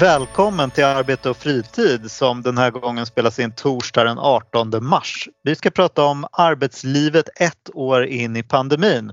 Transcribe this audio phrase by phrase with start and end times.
[0.00, 5.28] Välkommen till Arbete och fritid som den här gången spelas in torsdag den 18 mars.
[5.42, 9.12] Vi ska prata om arbetslivet ett år in i pandemin.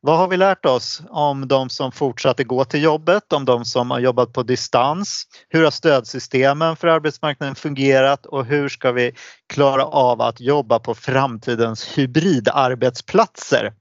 [0.00, 3.90] Vad har vi lärt oss om de som fortsatte gå till jobbet, om de som
[3.90, 5.24] har jobbat på distans?
[5.48, 9.12] Hur har stödsystemen för arbetsmarknaden fungerat och hur ska vi
[9.52, 13.72] klara av att jobba på framtidens hybridarbetsplatser?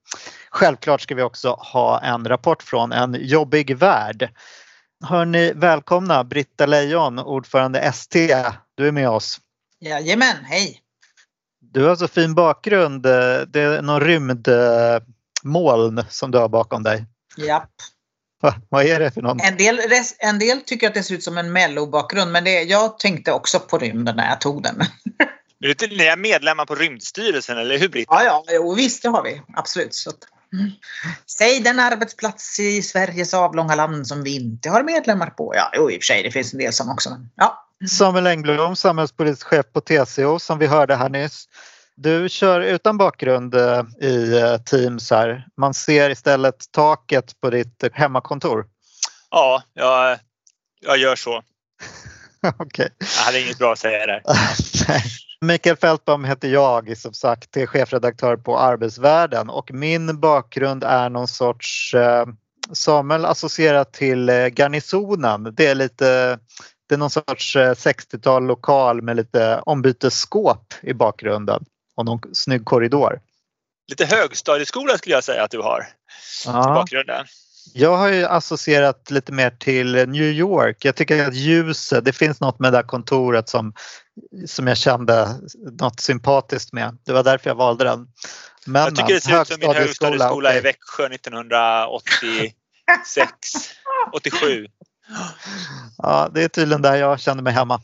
[0.49, 4.29] Självklart ska vi också ha en rapport från en jobbig värld.
[5.05, 8.35] Hörni, välkomna Britta Lejon, ordförande ST.
[8.75, 9.39] Du är med oss.
[9.79, 10.79] Jajamän, hej!
[11.59, 13.03] Du har så fin bakgrund.
[13.03, 14.45] Det är någon rymdmoln
[16.09, 17.05] som du har bakom dig.
[17.37, 17.69] Japp.
[18.41, 19.39] Va, vad är det för någon?
[19.39, 19.79] En del,
[20.19, 23.59] en del tycker att det ser ut som en mellobakgrund men det, jag tänkte också
[23.59, 24.81] på rymden när jag tog den.
[25.59, 28.13] Ni är medlemmar på Rymdstyrelsen, eller hur Britta?
[28.13, 29.41] Ja, ja, jo, visst det har vi.
[29.53, 29.93] Absolut.
[29.93, 30.11] Så.
[31.37, 35.53] Säg den arbetsplats i Sveriges avlånga land som vi inte har medlemmar på.
[35.55, 37.09] Ja, jo, i och för sig, det finns en del som också.
[37.09, 37.69] Men, ja.
[37.89, 41.47] Samuel Engblom, samhällspolitisk chef på TCO som vi hörde här nyss.
[41.95, 45.47] Du kör utan bakgrund eh, i eh, Teams här.
[45.57, 48.65] Man ser istället taket på ditt hemmakontor.
[49.29, 50.19] Ja, jag,
[50.81, 51.41] jag gör så.
[52.59, 52.89] okay.
[52.99, 54.21] Jag hade inget bra att säga där.
[55.43, 61.27] Mikael Fältbaum heter jag, som sagt, är chefredaktör på Arbetsvärlden och min bakgrund är någon
[61.27, 62.25] sorts eh,
[62.71, 65.43] Samuel associerat till eh, Garnisonen.
[65.55, 66.39] Det är lite
[66.89, 73.19] det är någon sorts 60-tal lokal med lite ombytesskåp i bakgrunden och någon snygg korridor.
[73.89, 75.87] Lite högstadieskola skulle jag säga att du har
[76.45, 76.71] ja.
[76.71, 77.25] i bakgrunden.
[77.73, 80.85] Jag har ju associerat lite mer till New York.
[80.85, 83.73] Jag tycker att ljuset, det finns något med det där kontoret som,
[84.47, 85.27] som jag kände
[85.79, 86.97] något sympatiskt med.
[87.05, 88.07] Det var därför jag valde den.
[88.65, 90.57] Men, jag tycker det ser ut som min högstadieskola okay.
[90.57, 92.53] i Växjö 1986,
[94.13, 94.67] 87.
[95.97, 97.81] Ja, det är tydligen där jag känner mig hemma.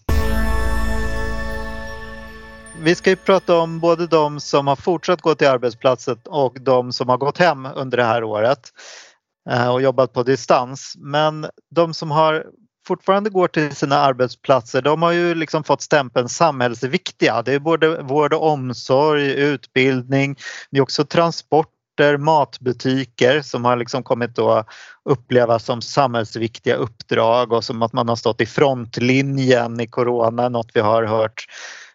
[2.81, 6.93] Vi ska ju prata om både de som har fortsatt gå till arbetsplatsen och de
[6.93, 8.71] som har gått hem under det här året.
[9.49, 10.93] Eh, och jobbat på distans.
[10.97, 11.45] Men
[11.75, 12.45] de som har
[12.87, 17.41] fortfarande går till sina arbetsplatser de har ju liksom fått stämpeln samhällsviktiga.
[17.41, 20.35] Det är både vård och omsorg, utbildning,
[20.71, 24.67] det är också transporter, matbutiker som har liksom kommit att
[25.09, 30.71] upplevas som samhällsviktiga uppdrag och som att man har stått i frontlinjen i corona, något
[30.73, 31.45] vi har hört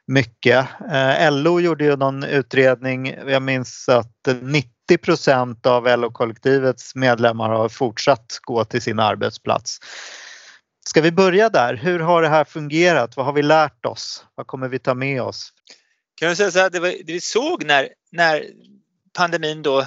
[0.07, 0.67] mycket.
[0.93, 7.69] Eh, LO gjorde ju någon utredning, jag minns att 90 procent av LO-kollektivets medlemmar har
[7.69, 9.79] fortsatt gå till sin arbetsplats.
[10.87, 11.75] Ska vi börja där?
[11.75, 13.17] Hur har det här fungerat?
[13.17, 14.25] Vad har vi lärt oss?
[14.35, 15.53] Vad kommer vi ta med oss?
[16.15, 18.45] Kan jag säga så här, det, var, det vi såg när, när
[19.13, 19.87] pandemin då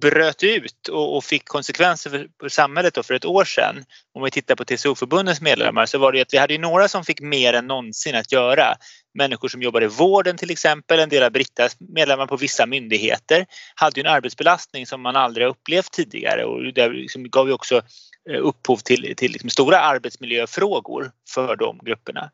[0.00, 3.84] bröt ut och, och fick konsekvenser för, för samhället då för ett år sedan.
[4.14, 7.20] Om vi tittar på TCO-förbundens medlemmar så var det att vi hade några som fick
[7.20, 8.74] mer än någonsin att göra.
[9.14, 13.46] Människor som jobbar i vården till exempel, en del av Brittas medlemmar på vissa myndigheter
[13.74, 17.82] hade ju en arbetsbelastning som man aldrig upplevt tidigare och det liksom gav ju också
[18.30, 22.30] eh, upphov till, till liksom stora arbetsmiljöfrågor för de grupperna.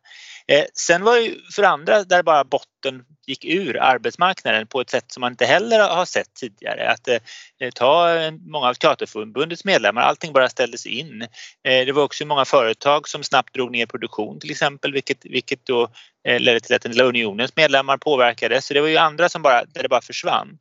[0.48, 5.12] Eh, sen var det för andra där bara botten gick ur arbetsmarknaden på ett sätt
[5.12, 6.90] som man inte heller har sett tidigare.
[6.90, 11.22] Att eh, ta eh, många av Teaterförbundets medlemmar, allting bara ställdes in.
[11.68, 15.66] Eh, det var också många företag som snabbt drog ner produktion till exempel vilket, vilket
[15.66, 15.88] då
[16.28, 18.66] eh, ledde till att den unionens medlemmar påverkades.
[18.66, 20.58] Så det var ju andra som bara, där det bara försvann.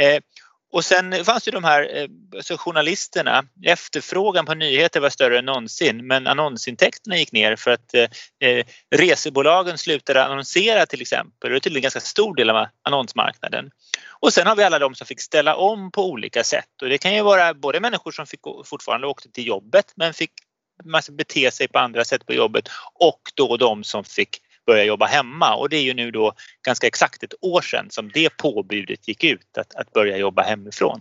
[0.00, 0.20] Eh,
[0.70, 3.44] och sen fanns ju de här eh, alltså journalisterna.
[3.64, 8.64] Efterfrågan på nyheter var större än någonsin men annonsintäkterna gick ner för att eh, eh
[8.90, 11.50] resebolagen slutade annonsera till exempel.
[11.50, 13.70] Det är tydligen en ganska stor del av annonsmarknaden.
[14.20, 16.98] Och sen har vi alla de som fick ställa om på olika sätt och det
[16.98, 20.32] kan ju vara både människor som fick fortfarande åkte till jobbet men fick
[21.10, 25.54] bete sig på andra sätt på jobbet och då de som fick börja jobba hemma
[25.54, 26.32] och det är ju nu då
[26.66, 31.00] ganska exakt ett år sedan som det påbudet gick ut att, att börja jobba hemifrån.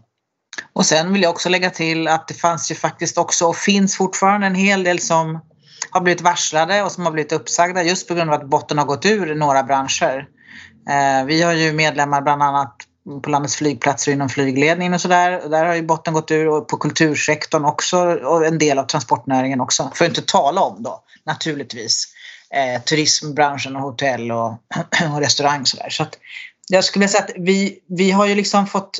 [0.74, 3.98] Och sen vill jag också lägga till att det fanns ju faktiskt också och finns
[3.98, 5.40] fortfarande en hel del som
[5.92, 8.86] har blivit varslade och som har blivit uppsagda just på grund av att botten har
[8.86, 10.28] gått ur några branscher.
[10.90, 12.76] Eh, vi har ju medlemmar bland annat
[13.24, 15.50] på landets flygplatser inom flygledningen och sådär.
[15.50, 19.62] Där har ju botten gått ur och på kultursektorn också och en del av transportnäringen
[19.62, 19.92] också.
[19.96, 22.14] För att inte tala om då naturligtvis
[22.54, 24.52] eh, turismbranschen och hotell och,
[25.14, 25.66] och restaurang.
[25.66, 25.90] Så, där.
[25.90, 26.18] så att
[26.70, 29.00] jag skulle vilja säga att vi, vi har ju liksom fått,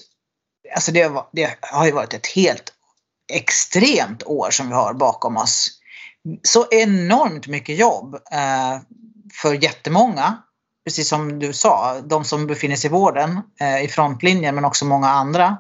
[0.76, 2.74] alltså det, det har ju varit ett helt
[3.34, 5.70] extremt år som vi har bakom oss.
[6.44, 8.80] Så enormt mycket jobb eh,
[9.42, 10.38] för jättemånga.
[10.86, 14.86] Precis som du sa, de som befinner sig i vården eh, i frontlinjen men också
[14.86, 15.58] många andra eh,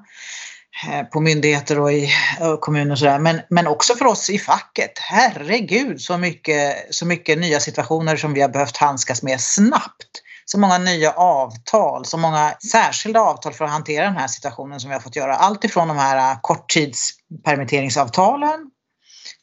[0.85, 2.09] Eh, på myndigheter och i
[2.41, 3.19] eh, kommuner och sådär.
[3.19, 4.99] Men, men också för oss i facket.
[4.99, 10.07] Herregud så mycket, så mycket nya situationer som vi har behövt handskas med snabbt
[10.45, 14.89] så många nya avtal, så många särskilda avtal för att hantera den här situationen som
[14.89, 15.35] vi har fått göra.
[15.35, 18.71] Allt ifrån de här eh, korttidspermitteringsavtalen,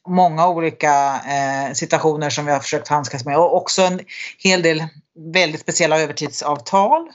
[0.07, 3.99] många olika eh, situationer som vi har försökt handskas med och också en
[4.37, 4.83] hel del
[5.33, 7.09] väldigt speciella övertidsavtal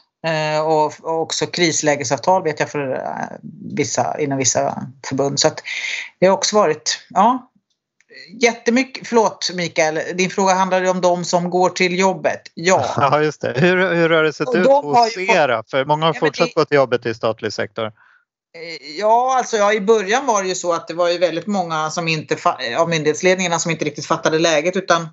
[0.65, 3.37] och, och, också krislägesavtal vet jag för eh,
[3.77, 5.41] vissa, inom vissa förbund.
[5.41, 5.63] Så att
[6.19, 7.51] det har också varit, ja,
[8.41, 12.41] jättemycket, förlåt Mikael, din fråga handlade om de som går till jobbet.
[12.55, 13.55] Ja, ja just det.
[13.57, 15.71] Hur, hur har det sett ut hos er?
[15.71, 16.61] För många har ja, fortsatt det...
[16.61, 17.87] gå till jobbet i statlig sektor.
[17.87, 21.47] Eh, ja, alltså ja, i början var det ju så att det var ju väldigt
[21.47, 22.37] många som inte,
[22.79, 25.09] av myndighetsledningarna som inte riktigt fattade läget utan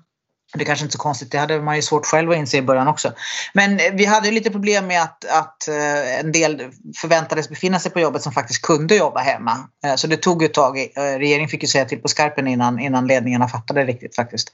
[0.54, 2.56] det är kanske inte är så konstigt, det hade man ju svårt själv att inse
[2.56, 3.12] i början också.
[3.54, 7.92] Men eh, vi hade lite problem med att, att eh, en del förväntades befinna sig
[7.92, 9.68] på jobbet som faktiskt kunde jobba hemma.
[9.84, 10.92] Eh, så det tog ett tag.
[10.96, 14.52] Regeringen fick ju säga till på skarpen innan, innan ledningarna fattade riktigt faktiskt.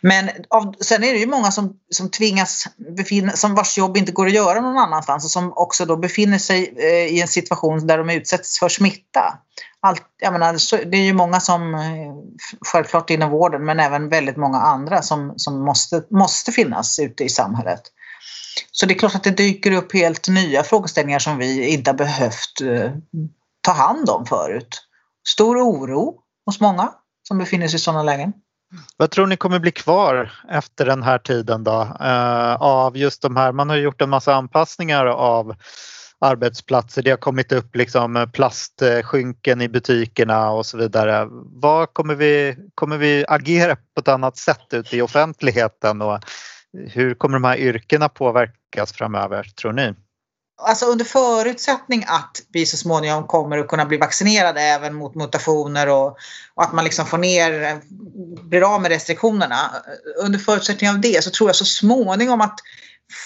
[0.00, 4.12] Men av, sen är det ju många som, som tvingas befinna som vars jobb inte
[4.12, 6.74] går att göra någon annanstans och som också då befinner sig
[7.10, 9.38] i en situation där de utsätts för smitta
[9.84, 11.80] allt, jag menar, det är ju många som, eh,
[12.72, 17.28] självklart inom vården, men även väldigt många andra som, som måste, måste finnas ute i
[17.28, 17.82] samhället.
[18.72, 21.98] Så det är klart att det dyker upp helt nya frågeställningar som vi inte har
[21.98, 22.92] behövt eh,
[23.60, 24.82] ta hand om förut.
[25.28, 26.14] Stor oro
[26.46, 26.92] hos många
[27.28, 28.32] som befinner sig i sådana lägen.
[28.96, 31.96] Vad tror ni kommer bli kvar efter den här tiden då?
[32.00, 35.54] Eh, av just de här, man har gjort en massa anpassningar av
[36.24, 37.02] arbetsplatser.
[37.02, 41.28] Det har kommit upp liksom eh, plastskynken i butikerna och så vidare.
[41.52, 46.18] Vad kommer vi, kommer vi agera på ett annat sätt ute i offentligheten och
[46.88, 49.94] hur kommer de här yrkena påverkas framöver tror ni?
[50.62, 55.88] Alltså under förutsättning att vi så småningom kommer att kunna bli vaccinerade även mot mutationer
[55.88, 56.06] och,
[56.54, 57.76] och, att man liksom får ner, eh,
[58.42, 59.56] blir av med restriktionerna.
[60.24, 62.60] Under förutsättning av det så tror jag så småningom att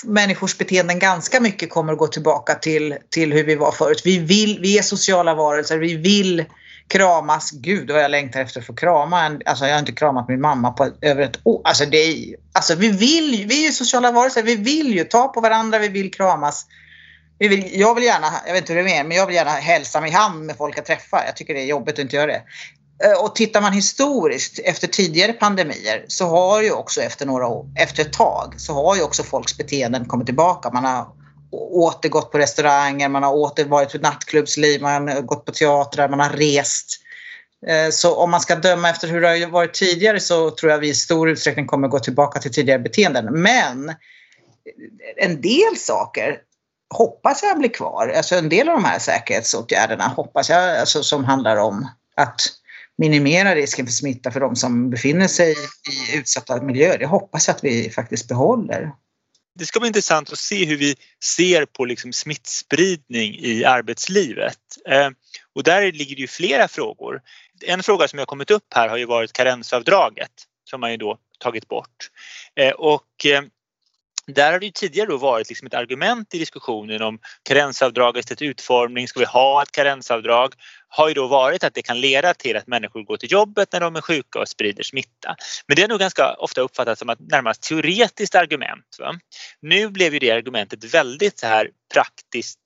[0.05, 4.03] människors beteenden ganska mycket kommer att gå tillbaka till, till hur vi var förut.
[4.05, 6.45] Vi, vill, vi är sociala varelser, vi vill
[6.89, 7.51] kramas.
[7.51, 9.39] Gud vad jag längtar efter att få krama.
[9.45, 11.63] Alltså jag har inte kramat min mamma på över ett år.
[11.65, 15.29] Alltså, det är, alltså vi vill vi är ju sociala varelser, vi vill ju ta
[15.29, 16.67] på varandra, vi vill kramas.
[17.39, 19.51] Vi vill, jag vill gärna, jag vet inte hur det är men jag vill gärna
[19.51, 21.23] hälsa mig hand med folk jag träffar.
[21.27, 22.43] Jag tycker det är jobbigt att inte göra det.
[23.05, 27.67] Eh, och tittar man historiskt efter tidigare pandemier så har ju också efter några år,
[27.77, 30.71] efter ett tag så har ju också folks beteenden kommit tillbaka.
[30.71, 31.07] Man har
[31.53, 36.21] återgått på restauranger, man har åter varit i nattklubbsliv, man har gått på teatrar, man
[36.21, 37.01] har rest.
[37.67, 40.79] Eh, så om man ska döma efter hur det har varit tidigare så tror jag
[40.79, 43.43] vi i stor utsträckning kommer gå tillbaka till tidigare beteenden.
[43.43, 43.95] Men
[45.17, 46.39] en del saker
[46.95, 48.13] hoppas jag blir kvar.
[48.17, 52.41] Alltså en del av de här säkerhetsåtgärderna hoppas jag alltså, som handlar om att
[52.99, 56.99] minimera risken för smitta för de som befinner sig i utsatta miljöer.
[56.99, 58.93] Det hoppas jag att vi faktiskt behåller.
[59.59, 64.59] Det ska bli intressant att se hur vi ser på liksom smittspridning i arbetslivet.
[64.89, 65.09] Eh,
[65.55, 67.21] och där ligger det ju flera frågor.
[67.67, 70.33] En fråga som har kommit upp här har ju varit karensavdraget
[70.65, 72.11] som man ju då tagit bort.
[72.57, 73.43] Eh, och eh,
[74.27, 79.09] där har det tidigare då varit liksom ett argument i diskussionen om karensavdragets utformning.
[79.09, 80.55] Ska vi ha ett karensavdrag?
[80.89, 83.81] Har ju då varit att det kan leda till att människor går till jobbet när
[83.81, 85.37] de är sjuka och sprider smitta.
[85.67, 88.97] Men det är nog ganska ofta uppfattat som ett närmast teoretiskt argument.
[88.99, 89.15] Va?
[89.61, 92.59] Nu blev ju det argumentet väldigt så här praktiskt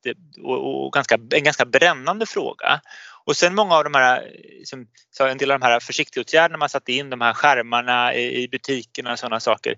[0.42, 2.80] och, och ganska, en ganska brännande fråga.
[3.24, 4.86] Och sen många av de här, liksom,
[5.20, 9.18] en del av de här försiktighetsåtgärderna man satte in, de här skärmarna i butikerna och
[9.18, 9.74] sådana saker.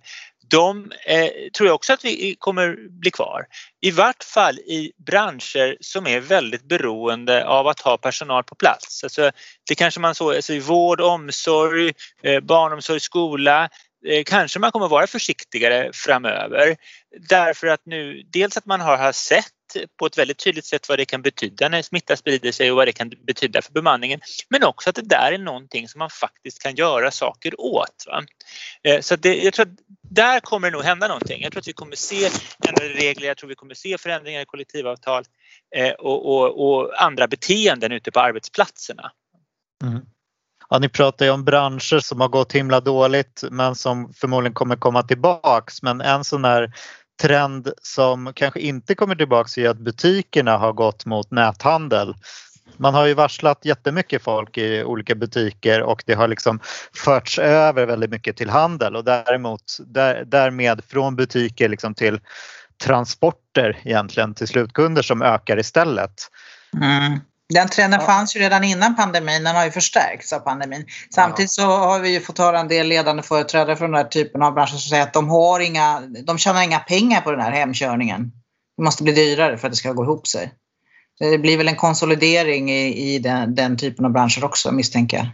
[0.51, 3.47] De eh, tror jag också att vi kommer bli kvar.
[3.85, 9.05] I vart fall i branscher som är väldigt beroende av att ha personal på plats.
[9.05, 9.31] Alltså,
[9.69, 13.69] det kanske man så, alltså i vård, omsorg, eh, barnomsorg, skola
[14.07, 16.77] Eh, kanske man kommer vara försiktigare framöver.
[17.29, 19.47] Därför att nu dels att man har sett
[19.99, 22.89] på ett väldigt tydligt sätt vad det kan betyda när smitta sprider sig och vad
[22.89, 24.21] det kan betyda för bemanningen.
[24.49, 28.05] Men också att det där är någonting som man faktiskt kan göra saker åt.
[28.07, 28.25] Va?
[28.83, 31.43] Eh, så det, jag tror att där kommer det nog hända någonting.
[31.43, 32.31] Jag tror att vi kommer se
[32.69, 35.25] ändrade regler, jag tror vi kommer se förändringar i kollektivavtal
[35.77, 39.13] eh, och, och, och andra beteenden ute på arbetsplatserna.
[39.83, 40.07] Mm.
[40.71, 44.77] Ja, ni pratar ju om branscher som har gått himla dåligt men som förmodligen kommer
[44.77, 45.83] komma tillbaks.
[45.83, 46.73] Men en sån där
[47.23, 52.15] trend som kanske inte kommer tillbaks är att butikerna har gått mot näthandel.
[52.77, 56.61] Man har ju varslat jättemycket folk i olika butiker och det har liksom
[56.95, 62.21] förts över väldigt mycket till handel och däremot där, därmed från butiker liksom till
[62.85, 66.15] transporter egentligen till slutkunder som ökar istället.
[66.77, 67.21] Mm.
[67.49, 68.07] Den trenden ja.
[68.07, 70.87] fanns ju redan innan pandemin, den har ju förstärkts av pandemin.
[71.15, 74.43] Samtidigt så har vi ju fått höra en del ledande företrädare från den här typen
[74.43, 77.53] av branscher som säger att de, har inga, de tjänar inga pengar på den här
[77.53, 78.33] hemkörningen.
[78.77, 80.53] Det måste bli dyrare för att det ska gå ihop sig.
[81.19, 85.27] Det blir väl en konsolidering i, i den, den typen av branscher också misstänker jag.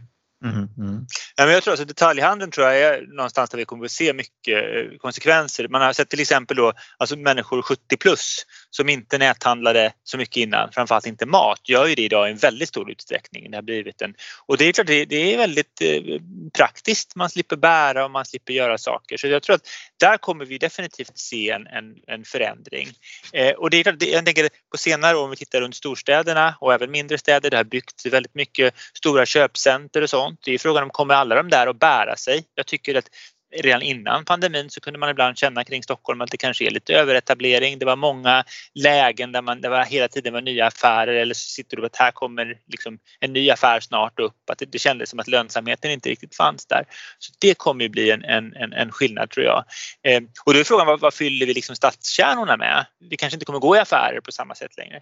[0.44, 1.06] Mm, mm.
[1.36, 3.90] Ja, men jag tror att alltså, detaljhandeln tror jag är någonstans där vi kommer att
[3.90, 5.68] se mycket eh, konsekvenser.
[5.68, 10.36] Man har sett till exempel då, alltså människor 70 plus som inte näthandlade så mycket
[10.36, 13.50] innan, framförallt inte mat, gör ju det idag i en väldigt stor utsträckning.
[13.50, 14.14] Det har blivit en,
[14.46, 16.20] och det är klart, det, det är väldigt eh,
[16.52, 17.16] praktiskt.
[17.16, 19.16] Man slipper bära och man slipper göra saker.
[19.16, 19.68] Så jag tror att
[20.00, 22.88] där kommer vi definitivt se en, en, en förändring.
[23.32, 26.54] Eh, och det är klart, jag tänker på senare år om vi tittar runt storstäderna
[26.60, 30.40] och även mindre städer, det har byggts väldigt mycket stora köpcenter och sånt.
[30.44, 32.44] Det är frågan om kommer alla de där att bära sig?
[32.54, 33.08] Jag tycker att
[33.52, 36.95] redan innan pandemin så kunde man ibland känna kring Stockholm att det kanske är lite
[36.95, 37.78] överetablering.
[37.78, 41.49] Det var många lägen där man, det var hela tiden var nya affärer eller så
[41.49, 44.50] sitter du att här kommer liksom en ny affär snart upp.
[44.50, 46.85] Att det, det kändes som att lönsamheten inte riktigt fanns där.
[47.19, 49.64] Så det kommer ju bli en, en, en skillnad tror jag.
[50.02, 52.87] Eh, och då är frågan vad, vad fyller vi liksom stadskärnorna med?
[53.11, 55.00] Vi kanske inte kommer gå i affärer på samma sätt längre.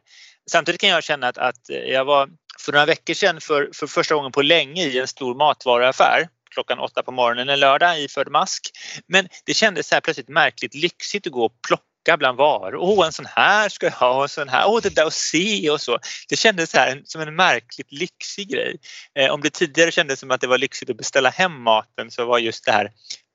[0.50, 2.28] Samtidigt kan jag känna att, att jag var
[2.60, 6.78] för några veckor sedan för, för första gången på länge i en stor matvaruaffär klockan
[6.78, 8.70] åtta på morgonen en lördag iförd mask.
[9.06, 12.76] Men det kändes så här plötsligt märkligt lyxigt att gå och plocka bland varor.
[12.76, 14.68] Åh, en sån här ska jag ha och en sån här.
[14.68, 15.98] Åh, det där att se och så.
[16.28, 18.76] Det kändes så här som en märkligt lyxig grej.
[19.18, 22.24] Eh, om det tidigare kändes som att det var lyxigt att beställa hem maten så
[22.24, 22.92] var just det här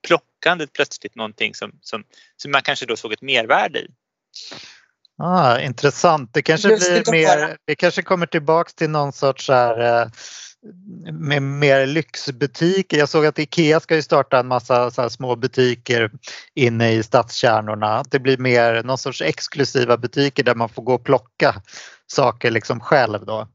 [0.07, 2.03] plockandet plötsligt någonting som, som,
[2.37, 3.87] som man kanske då såg ett mervärde i.
[5.17, 6.29] Ah, intressant.
[6.33, 10.07] Det kanske, blir mer, det kanske kommer tillbaks till någon sorts här, eh,
[11.11, 12.97] med mer lyxbutiker.
[12.97, 16.11] Jag såg att Ikea ska ju starta en massa så små butiker
[16.55, 18.03] inne i stadskärnorna.
[18.09, 21.55] Det blir mer någon sorts exklusiva butiker där man får gå och plocka
[22.07, 23.47] saker liksom själv då.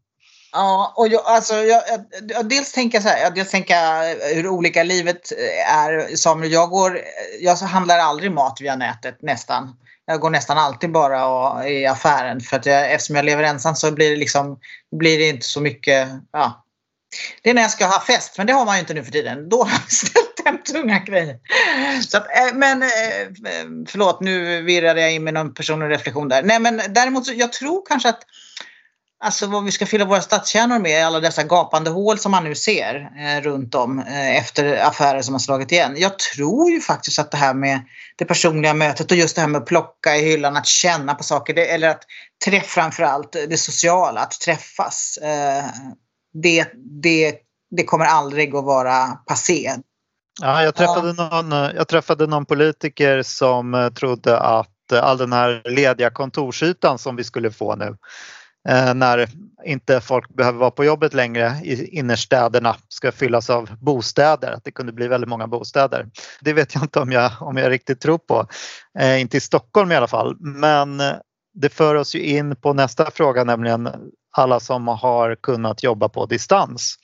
[0.53, 1.83] Ja, och jag, alltså, jag,
[2.29, 5.33] jag, dels tänker så här, dels tänker hur olika livet
[5.67, 6.17] är.
[6.17, 7.01] Samuel, jag, går,
[7.41, 9.77] jag handlar aldrig mat via nätet nästan.
[10.11, 13.93] Jag går nästan alltid bara i affären för att jag, eftersom jag lever ensam så
[13.93, 14.59] blir det liksom
[14.97, 16.09] blir det inte så mycket.
[16.33, 16.65] Ja,
[17.43, 19.13] det är när jag ska ha fest, men det har man ju inte nu för
[19.13, 19.49] tiden.
[19.49, 21.39] Då har jag ställt hem tunga grejer.
[22.09, 22.89] Så att, eh, men eh,
[23.89, 26.43] förlåt, nu virrade jag in med någon personlig reflektion där.
[26.43, 28.23] Nej, men däremot så jag tror kanske att
[29.21, 32.55] Alltså vad vi ska fylla våra stadskärnor med, alla dessa gapande hål som man nu
[32.55, 35.95] ser eh, runt om eh, efter affärer som har slagit igen.
[35.97, 37.81] Jag tror ju faktiskt att det här med
[38.17, 41.23] det personliga mötet och just det här med att plocka i hyllan, att känna på
[41.23, 42.03] saker, det, eller att
[42.45, 45.19] träffa framförallt det sociala, att träffas.
[45.23, 45.65] Eh,
[46.43, 46.67] det,
[47.03, 47.35] det,
[47.71, 49.75] det kommer aldrig att vara passé.
[50.41, 55.33] Ja, jag, träffade någon, jag träffade någon politiker som eh, trodde att eh, all den
[55.33, 57.97] här lediga kontorsytan som vi skulle få nu
[58.69, 59.29] Eh, när
[59.65, 64.71] inte folk behöver vara på jobbet längre i innerstäderna ska fyllas av bostäder, att det
[64.71, 66.07] kunde bli väldigt många bostäder.
[66.41, 68.47] Det vet jag inte om jag, om jag riktigt tror på.
[68.99, 71.03] Eh, inte i Stockholm i alla fall, men
[71.55, 73.89] det för oss ju in på nästa fråga, nämligen
[74.37, 76.97] alla som har kunnat jobba på distans.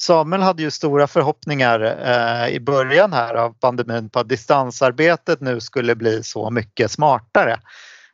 [0.00, 5.60] Samuel hade ju stora förhoppningar eh, i början här av pandemin på att distansarbetet nu
[5.60, 7.60] skulle bli så mycket smartare.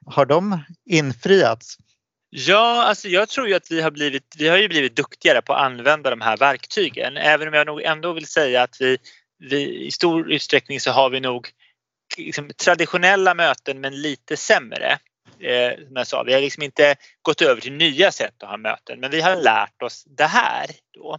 [0.07, 1.77] Har de infriats?
[2.31, 5.53] Ja, alltså jag tror ju att vi har blivit, vi har ju blivit duktigare på
[5.53, 7.17] att använda de här verktygen.
[7.17, 8.99] Även om jag nog ändå vill säga att vi,
[9.39, 11.49] vi i stor utsträckning så har vi nog
[12.17, 14.99] liksom, traditionella möten men lite sämre
[15.41, 18.57] eh, som jag sa, vi har liksom inte gått över till nya sätt att ha
[18.57, 20.67] möten men vi har lärt oss det här.
[20.95, 21.19] Då.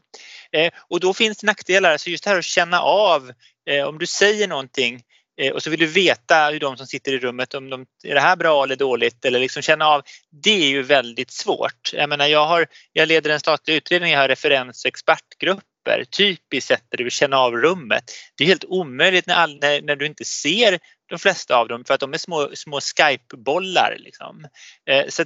[0.51, 3.31] Eh, och då finns det nackdelar, så just det här att känna av
[3.69, 5.01] eh, om du säger någonting eh,
[5.39, 8.13] Eh, och så vill du veta hur de som sitter i rummet, om de, är
[8.13, 10.01] det här bra eller dåligt eller liksom känna av.
[10.43, 11.93] Det är ju väldigt svårt.
[11.93, 16.03] Jag menar jag, har, jag leder en statlig utredning, jag har referens och expertgrupper.
[16.03, 18.03] typiskt sett där du vill känna av rummet.
[18.37, 20.79] Det är helt omöjligt när, all, när, när, du inte ser
[21.09, 23.97] de flesta av dem för att de är små, små Skype-bollar.
[23.99, 24.47] Liksom.
[24.89, 25.25] Eh, så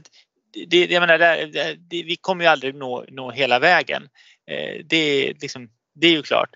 [0.67, 4.03] det, jag menar, det, det, vi kommer ju aldrig nå, nå hela vägen.
[4.51, 6.49] Eh, det, liksom, det är ju klart.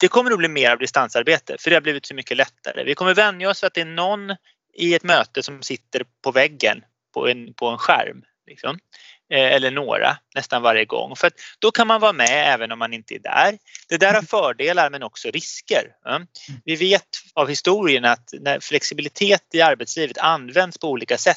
[0.00, 2.84] Det kommer att bli mer av distansarbete för det har blivit så mycket lättare.
[2.84, 4.36] Vi kommer vänja oss vid att det är någon
[4.74, 6.82] i ett möte som sitter på väggen
[7.14, 8.22] på en, på en skärm.
[8.46, 8.78] Liksom
[9.30, 11.16] eller några nästan varje gång.
[11.16, 13.58] För då kan man vara med även om man inte är där.
[13.88, 15.84] Det där har fördelar men också risker.
[16.64, 21.36] Vi vet av historien att när flexibilitet i arbetslivet används på olika sätt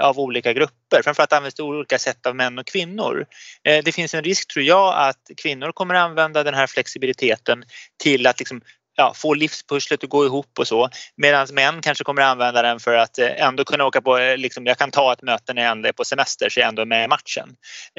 [0.00, 3.26] av olika grupper, framförallt används det olika sätt av män och kvinnor.
[3.62, 7.64] Det finns en risk tror jag att kvinnor kommer använda den här flexibiliteten
[8.02, 8.60] till att liksom
[8.96, 10.88] ja, få livspusslet att gå ihop och så.
[11.16, 14.66] Medan män kanske kommer använda den för att eh, ändå kunna åka på, eh, liksom,
[14.66, 16.86] jag kan ta ett möte när jag ändå är på semester så jag ändå är
[16.86, 17.48] med i matchen.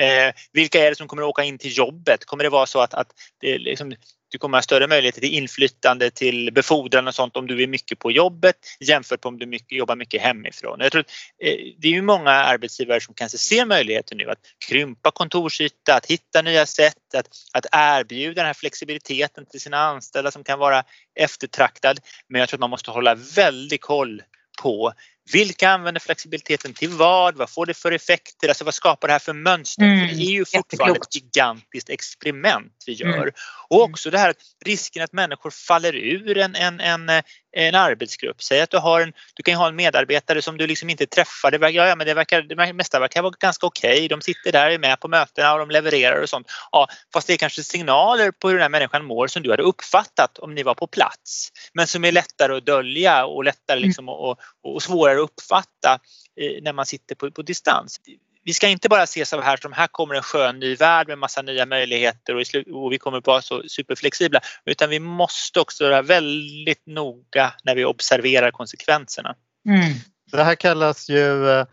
[0.02, 2.26] Eh, vilka är det som kommer åka in till jobbet?
[2.26, 3.08] Kommer det vara så att, att
[3.42, 3.94] det, liksom,
[4.34, 8.00] du kommer ha större möjligheter till inflytande till befordran och sånt om du är mycket
[8.00, 10.80] på jobbet jämfört med om du mycket, jobbar mycket hemifrån.
[10.80, 11.12] Jag tror att,
[11.44, 16.06] eh, det är ju många arbetsgivare som kanske ser möjligheter nu att krympa kontorsyta, att
[16.06, 20.84] hitta nya sätt, att, att erbjuda den här flexibiliteten till sina anställda som kan vara
[21.20, 22.00] eftertraktad.
[22.28, 24.22] Men jag tror att man måste hålla väldigt koll
[24.62, 24.94] på
[25.32, 27.36] vilka använder flexibiliteten till vad?
[27.36, 28.48] Vad får det för effekter?
[28.48, 29.84] Alltså vad skapar det här för mönster?
[29.84, 33.18] Mm, för det är ju fortfarande ett gigantiskt experiment vi gör.
[33.18, 33.34] Mm.
[33.70, 34.34] Och också det här
[34.66, 37.10] risken att människor faller ur en, en, en,
[37.52, 38.44] en arbetsgrupp.
[38.44, 41.52] Säg att du har en, du kan ha en medarbetare som du liksom inte träffar.
[41.52, 43.96] Det, verkar, ja, men det, verkar, det mesta verkar vara ganska okej.
[43.96, 44.08] Okay.
[44.08, 46.48] De sitter där, är med på mötena och de levererar och sånt.
[46.72, 49.64] Ja, fast det är kanske signaler på hur den här människan mår som du hade
[49.64, 51.50] uppfattat om ni var på plats.
[51.74, 53.88] Men som är lättare att dölja och lättare mm.
[53.88, 56.00] liksom och, och, och svårare att uppfatta
[56.42, 58.00] eh, när man sitter på, på distans
[58.46, 61.18] vi ska inte bara se så här som här kommer en skön ny värld med
[61.18, 62.36] massa nya möjligheter
[62.74, 67.86] och, vi kommer vara så superflexibla utan vi måste också vara väldigt noga när vi
[67.86, 69.36] observerar konsekvenserna.
[69.70, 69.94] Mm.
[70.32, 71.66] Det här kallas ju eh,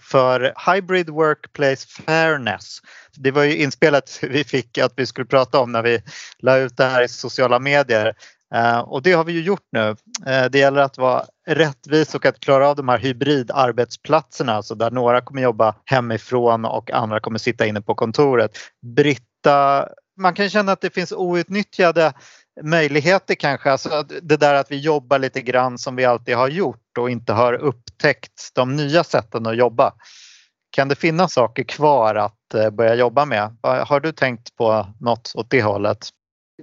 [0.00, 2.78] för Hybrid Workplace Fairness.
[3.14, 6.02] Det var ju inspelat vi fick att vi skulle prata om när vi
[6.38, 8.14] la ut det här i sociala medier.
[8.54, 9.96] Eh, och det har vi ju gjort nu.
[10.26, 14.90] Eh, det gäller att vara rättvis och att klara av de här hybridarbetsplatserna, alltså där
[14.90, 18.58] några kommer jobba hemifrån och andra kommer sitta inne på kontoret.
[18.96, 19.88] Britta,
[20.20, 22.12] man kan känna att det finns outnyttjade
[22.62, 26.98] möjligheter kanske, alltså det där att vi jobbar lite grann som vi alltid har gjort
[26.98, 29.92] och inte har upptäckt de nya sätten att jobba.
[30.70, 33.56] Kan det finnas saker kvar att eh, börja jobba med?
[33.62, 36.08] Har du tänkt på något åt det hållet?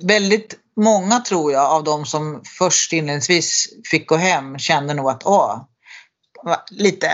[0.01, 5.25] Väldigt många tror jag av de som först inledningsvis fick gå hem kände nog att
[5.25, 5.61] åh,
[6.71, 7.09] lite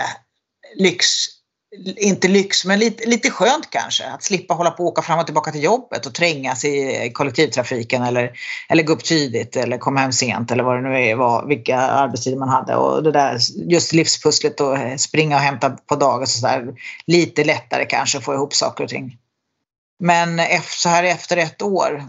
[0.76, 1.06] lyx,
[1.96, 5.26] inte lyx, men lite, lite skönt kanske att slippa hålla på och åka fram och
[5.26, 8.32] tillbaka till jobbet och trängas i kollektivtrafiken eller,
[8.68, 11.78] eller gå upp tidigt eller komma hem sent eller vad det nu är, vad, vilka
[11.78, 16.34] arbetstider man hade och det där just livspusslet och eh, springa och hämta på dagis
[16.34, 16.74] och sådär
[17.06, 19.18] lite lättare kanske att få ihop saker och ting.
[19.98, 22.02] Men så här efter ett år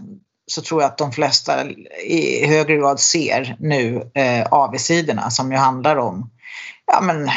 [0.46, 1.70] så tror jag att de flesta
[2.06, 6.30] i högre grad ser nu eh, avigsidorna som ju handlar om
[6.86, 7.30] ja, men,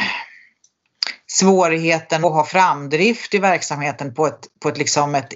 [1.27, 5.33] svårigheten att ha framdrift i verksamheten på ett, på ett, liksom ett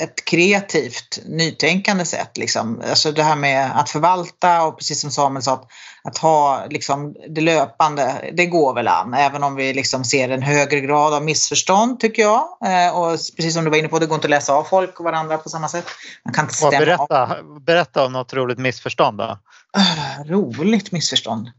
[0.00, 2.38] ett kreativt nytänkande sätt.
[2.38, 2.82] Liksom.
[2.90, 5.66] Alltså det här med att förvalta och precis som Samuel sa, att,
[6.04, 9.14] att ha liksom det löpande, det går väl an.
[9.14, 12.44] Även om vi liksom ser en högre grad av missförstånd tycker jag.
[12.64, 14.98] Eh, och precis som du var inne på, det går inte att läsa av folk
[15.00, 15.86] och varandra på samma sätt.
[16.24, 17.36] Man kan inte stämma berätta,
[17.66, 19.38] berätta om något roligt missförstånd då.
[19.78, 21.50] Uh, roligt missförstånd.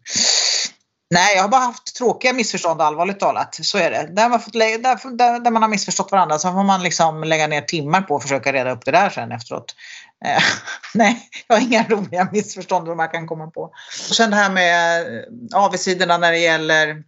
[1.13, 3.59] Nej, jag har bara haft tråkiga missförstånd allvarligt talat.
[3.61, 4.09] Så är det.
[4.15, 7.47] Där man, fått, där, där, där man har missförstått varandra så får man liksom lägga
[7.47, 9.75] ner timmar på att försöka reda upp det där sen efteråt.
[10.25, 10.43] Eh,
[10.93, 13.61] nej, jag har inga roliga missförstånd som man kan komma på.
[14.09, 17.03] Och sen det här med eh, avigsidorna när det gäller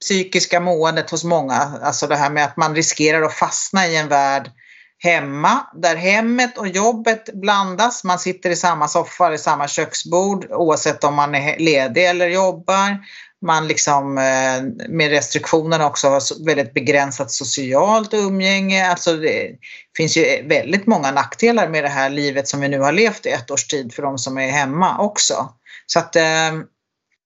[0.00, 1.54] psykiska måendet hos många.
[1.82, 4.50] Alltså det här med att man riskerar att fastna i en värld
[4.98, 8.04] hemma där hemmet och jobbet blandas.
[8.04, 12.98] Man sitter i samma soffa, i samma köksbord oavsett om man är ledig eller jobbar
[13.46, 18.90] man liksom eh, med restriktionerna också har väldigt begränsat socialt umgänge.
[18.90, 19.50] Alltså det
[19.96, 23.30] finns ju väldigt många nackdelar med det här livet som vi nu har levt i
[23.30, 25.48] ett års tid för de som är hemma också.
[25.86, 26.52] Så att eh,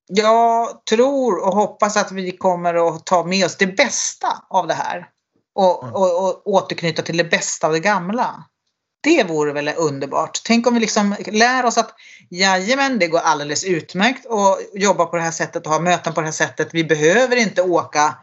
[0.09, 4.75] jag tror och hoppas att vi kommer att ta med oss det bästa av det
[4.75, 5.07] här
[5.55, 8.44] och, och, och återknyta till det bästa av det gamla.
[9.02, 10.40] Det vore väl underbart.
[10.44, 11.94] Tänk om vi liksom lär oss att
[12.30, 16.20] jajamän, det går alldeles utmärkt att jobba på det här sättet och ha möten på
[16.20, 16.68] det här sättet.
[16.72, 18.14] Vi behöver inte åka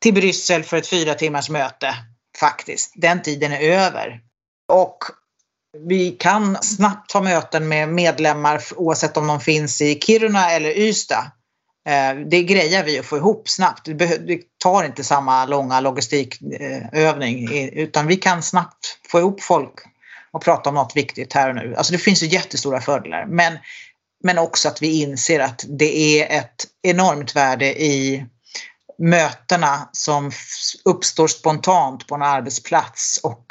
[0.00, 1.94] till Bryssel för ett fyra timmars möte
[2.40, 2.92] faktiskt.
[2.96, 4.20] Den tiden är över.
[4.72, 4.98] Och
[5.78, 11.30] vi kan snabbt ha möten med medlemmar oavsett om de finns i Kiruna eller Ystad.
[11.86, 13.84] Eh, det grejer vi att få ihop snabbt.
[13.84, 19.74] Det tar inte samma långa logistikövning eh, utan vi kan snabbt få ihop folk
[20.30, 21.74] och prata om något viktigt här och nu.
[21.76, 23.58] Alltså det finns ju jättestora fördelar men,
[24.24, 28.26] men också att vi inser att det är ett enormt värde i
[28.98, 30.30] mötena som
[30.84, 33.46] uppstår spontant på en arbetsplats och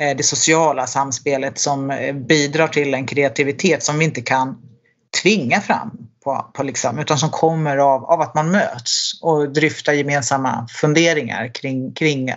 [0.00, 1.92] eh, det sociala samspelet som
[2.28, 4.73] bidrar till en kreativitet som vi inte kan
[5.22, 9.92] tvinga fram på, på liksom, utan som kommer av, av att man möts och dryftar
[9.92, 12.32] gemensamma funderingar kring, kring,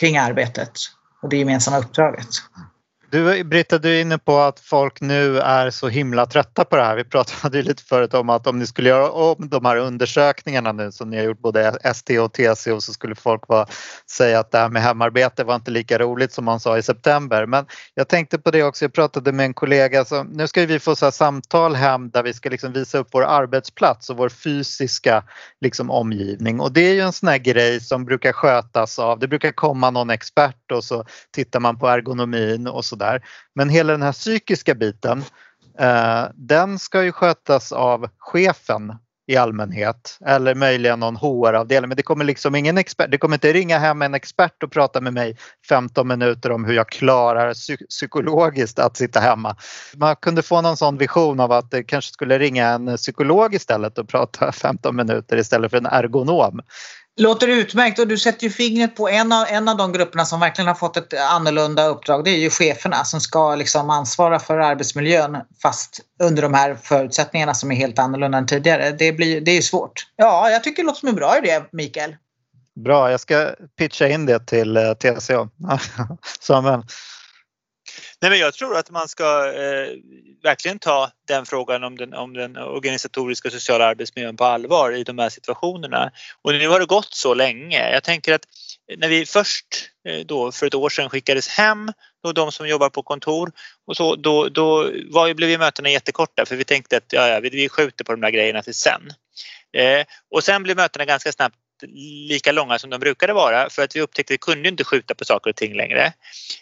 [0.00, 0.72] kring arbetet
[1.22, 2.28] och det gemensamma uppdraget.
[3.14, 6.82] Du, Britta, du är inne på att folk nu är så himla trötta på det
[6.82, 6.96] här.
[6.96, 10.72] Vi pratade ju lite förut om att om ni skulle göra om de här undersökningarna
[10.72, 13.66] nu som ni har gjort både ST och TCO så skulle folk vara,
[14.10, 17.46] säga att det här med hemarbete var inte lika roligt som man sa i september.
[17.46, 20.78] Men jag tänkte på det också, jag pratade med en kollega, så nu ska vi
[20.78, 25.24] få så samtal hem där vi ska liksom visa upp vår arbetsplats och vår fysiska
[25.60, 29.28] liksom omgivning och det är ju en sån här grej som brukar skötas av, det
[29.28, 33.22] brukar komma någon expert och så tittar man på ergonomin och så där.
[33.54, 35.24] Men hela den här psykiska biten
[35.78, 38.92] eh, den ska ju skötas av chefen
[39.26, 41.88] i allmänhet eller möjligen någon HR-avdelning.
[41.88, 45.00] Men det kommer liksom ingen expert, det kommer inte ringa hem en expert och prata
[45.00, 45.36] med mig
[45.68, 47.54] 15 minuter om hur jag klarar
[47.88, 49.56] psykologiskt att sitta hemma.
[49.96, 53.98] Man kunde få någon sån vision av att det kanske skulle ringa en psykolog istället
[53.98, 56.60] och prata 15 minuter istället för en ergonom.
[57.16, 60.40] Låter utmärkt och du sätter ju fingret på en av, en av de grupperna som
[60.40, 62.24] verkligen har fått ett annorlunda uppdrag.
[62.24, 67.54] Det är ju cheferna som ska liksom ansvara för arbetsmiljön fast under de här förutsättningarna
[67.54, 68.90] som är helt annorlunda än tidigare.
[68.90, 70.06] Det, blir, det är ju svårt.
[70.16, 72.16] Ja, jag tycker det låter som en bra idé, Mikael.
[72.84, 75.48] Bra, jag ska pitcha in det till eh, TCO.
[76.40, 76.82] Samuel.
[78.24, 79.88] Nej, men jag tror att man ska eh,
[80.42, 85.04] verkligen ta den frågan om den, om den organisatoriska och sociala arbetsmiljön på allvar i
[85.04, 86.10] de här situationerna.
[86.42, 87.90] Och nu har det gått så länge.
[87.90, 88.46] Jag tänker att
[88.96, 89.66] när vi först
[90.08, 93.52] eh, då för ett år sedan skickades hem, då de som jobbar på kontor
[93.86, 97.40] och så, då, då var, blev ju mötena jättekorta för vi tänkte att ja, ja,
[97.40, 99.02] vi, vi skjuter på de där grejerna till sen.
[99.76, 101.56] Eh, och sen blev mötena ganska snabbt
[102.28, 105.14] lika långa som de brukade vara för att vi upptäckte att vi kunde inte skjuta
[105.14, 106.12] på saker och ting längre.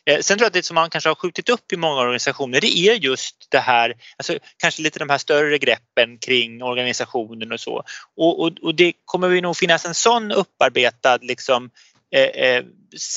[0.05, 2.61] Eh, sen tror jag att det som man kanske har skjutit upp i många organisationer
[2.61, 7.61] det är just det här, alltså kanske lite de här större greppen kring organisationen och
[7.61, 7.85] så.
[8.17, 11.71] Och, och, och det kommer vi nog finnas en sån upparbetad liksom
[12.15, 12.65] eh, eh,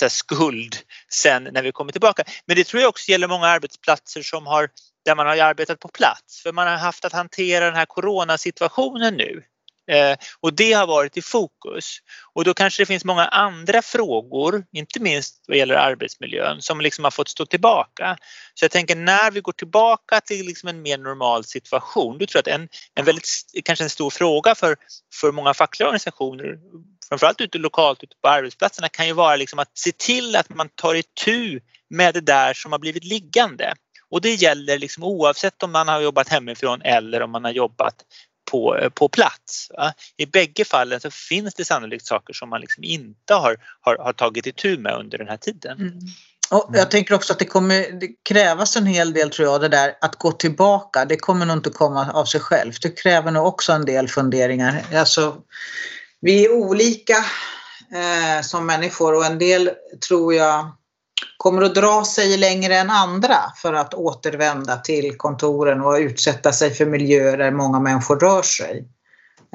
[0.09, 0.75] skuld
[1.09, 2.23] sen när vi kommer tillbaka.
[2.45, 4.69] Men det tror jag också gäller många arbetsplatser som har
[5.05, 9.13] där man har arbetat på plats för man har haft att hantera den här coronasituationen
[9.13, 9.43] nu.
[9.87, 11.97] Eh, och det har varit i fokus.
[12.33, 17.03] Och då kanske det finns många andra frågor, inte minst vad gäller arbetsmiljön, som liksom
[17.03, 18.17] har fått stå tillbaka.
[18.53, 22.41] Så jag tänker när vi går tillbaka till liksom en mer normal situation, då tror
[22.45, 23.27] jag att en, en väldigt,
[23.65, 24.75] kanske en stor fråga för,
[25.13, 26.57] för många fackliga organisationer,
[27.09, 30.69] framförallt ute lokalt ute på arbetsplatserna, kan ju vara liksom att se till att man
[30.75, 33.73] tar itu med det där som har blivit liggande.
[34.09, 37.95] Och det gäller liksom oavsett om man har jobbat hemifrån eller om man har jobbat
[38.45, 39.71] på, eh, på plats.
[39.77, 39.93] Va?
[40.17, 44.13] I bägge fallen så finns det sannolikt saker som man liksom inte har, har, har
[44.13, 45.79] tagit itu med under den här tiden.
[45.79, 45.99] Mm.
[46.51, 49.67] Och jag tänker också att det kommer det krävas en hel del tror jag det
[49.67, 51.05] där att gå tillbaka.
[51.05, 52.81] Det kommer nog inte komma av sig självt.
[52.81, 54.85] Det kräver nog också en del funderingar.
[54.93, 55.37] Alltså,
[56.21, 57.17] vi är olika
[57.93, 59.71] eh, som människor och en del
[60.07, 60.71] tror jag
[61.37, 66.73] kommer att dra sig längre än andra för att återvända till kontoren och utsätta sig
[66.73, 68.87] för miljöer där många människor rör sig.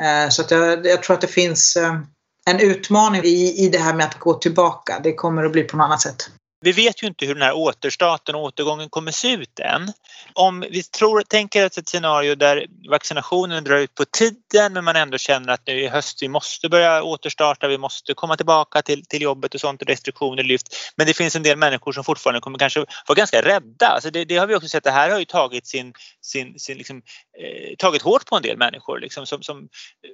[0.02, 2.00] Eh, så att jag, jag tror att det finns eh,
[2.46, 5.00] en utmaning i, i det här med att gå tillbaka.
[5.02, 6.30] Det kommer att bli på något annat sätt.
[6.62, 9.92] Vi vet ju inte hur den här återstarten och återgången kommer se ut än.
[10.33, 14.96] Om vi tror, tänker oss ett scenario där vaccinationen drar ut på tiden men man
[14.96, 19.05] ändå känner att nu i höst vi måste börja återstarta, vi måste komma tillbaka till,
[19.05, 20.66] till jobbet och sånt och restriktioner lyft.
[20.96, 23.87] Men det finns en del människor som fortfarande kommer kanske vara ganska rädda.
[23.87, 26.79] Alltså det, det har vi också sett, det här har ju tagit sin, sin, sin
[26.79, 29.01] liksom, eh, tagit hårt på en del människor.
[29.01, 29.68] Liksom, som, som,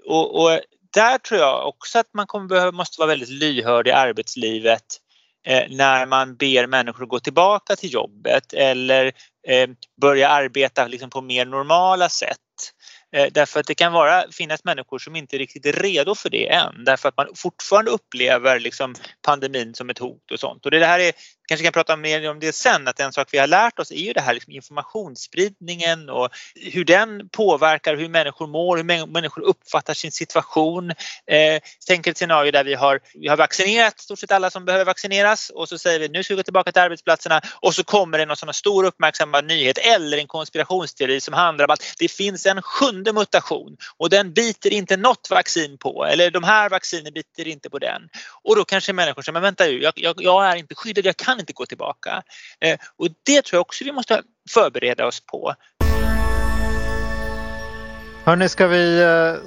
[0.07, 0.61] och, och
[0.95, 5.01] där tror jag också att man kommer behöva, måste vara väldigt lyhörd i arbetslivet
[5.47, 9.07] Eh, när man ber människor gå tillbaka till jobbet eller
[9.49, 9.69] eh,
[10.01, 12.37] börja arbeta liksom på mer normala sätt.
[13.17, 16.31] Eh, därför att det kan vara, finnas människor som inte är riktigt är redo för
[16.31, 20.65] det än därför att man fortfarande upplever liksom pandemin som ett hot och sånt.
[20.65, 21.13] Och det här är
[21.47, 23.97] kanske kan prata mer om det sen, att en sak vi har lärt oss är
[23.97, 29.95] ju det här liksom informationsspridningen och hur den påverkar hur människor mår, hur människor uppfattar
[29.95, 30.91] sin situation.
[30.91, 34.85] Eh, tänk ett scenario där vi har, vi har vaccinerat stort sett alla som behöver
[34.85, 38.19] vaccineras och så säger vi nu ska vi gå tillbaka till arbetsplatserna och så kommer
[38.19, 42.47] det någon sån stor uppmärksammad nyhet eller en konspirationsteori som handlar om att det finns
[42.47, 47.49] en sjunde mutation och den biter inte något vaccin på eller de här vaccinen biter
[47.49, 48.03] inte på den.
[48.43, 51.36] Och då kanske människor säger men vänta jag, jag, jag är inte skyddad, jag kan
[51.37, 52.23] kan inte gå tillbaka.
[52.61, 55.55] Eh, och det tror jag också vi måste förbereda oss på.
[58.25, 59.47] Hörni, ska vi eh,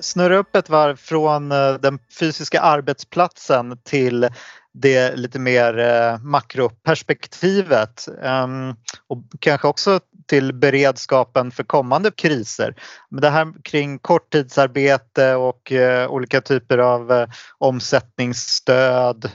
[0.00, 4.28] snurra upp ett varv från eh, den fysiska arbetsplatsen till
[4.72, 8.74] det lite mer makroperspektivet ehm,
[9.06, 12.74] och kanske också till beredskapen för kommande kriser.
[13.10, 15.72] Men det här kring korttidsarbete och
[16.08, 17.26] olika typer av
[17.58, 19.30] omsättningsstöd,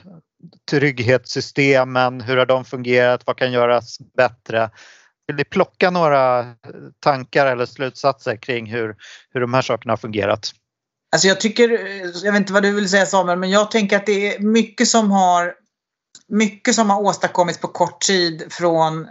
[0.72, 4.70] trygghetssystemen, hur har de fungerat, vad kan göras bättre?
[5.28, 6.46] Vill ni plocka några
[7.00, 8.96] tankar eller slutsatser kring hur,
[9.30, 10.52] hur de här sakerna har fungerat?
[11.12, 11.70] Alltså jag tycker,
[12.26, 14.88] jag vet inte vad du vill säga Samuel, men jag tänker att det är mycket
[14.88, 15.54] som har
[16.28, 19.08] mycket som har åstadkommits på kort tid från,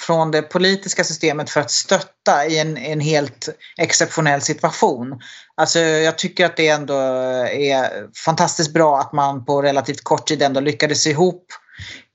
[0.00, 5.20] från det politiska systemet för att stötta i en, en helt exceptionell situation.
[5.54, 10.42] Alltså jag tycker att det ändå är fantastiskt bra att man på relativt kort tid
[10.42, 11.46] ändå lyckades ihop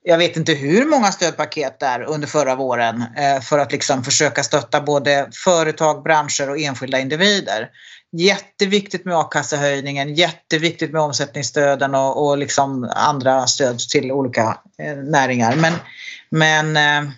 [0.04, 4.44] jag vet inte hur många stödpaket där under förra våren eh, för att liksom försöka
[4.44, 7.70] stötta både företag, branscher och enskilda individer.
[8.12, 15.56] Jätteviktigt med a-kassehöjningen, jätteviktigt med omsättningsstöden och, och liksom andra stöd till olika eh, näringar.
[15.56, 15.74] Men,
[16.30, 17.12] men eh,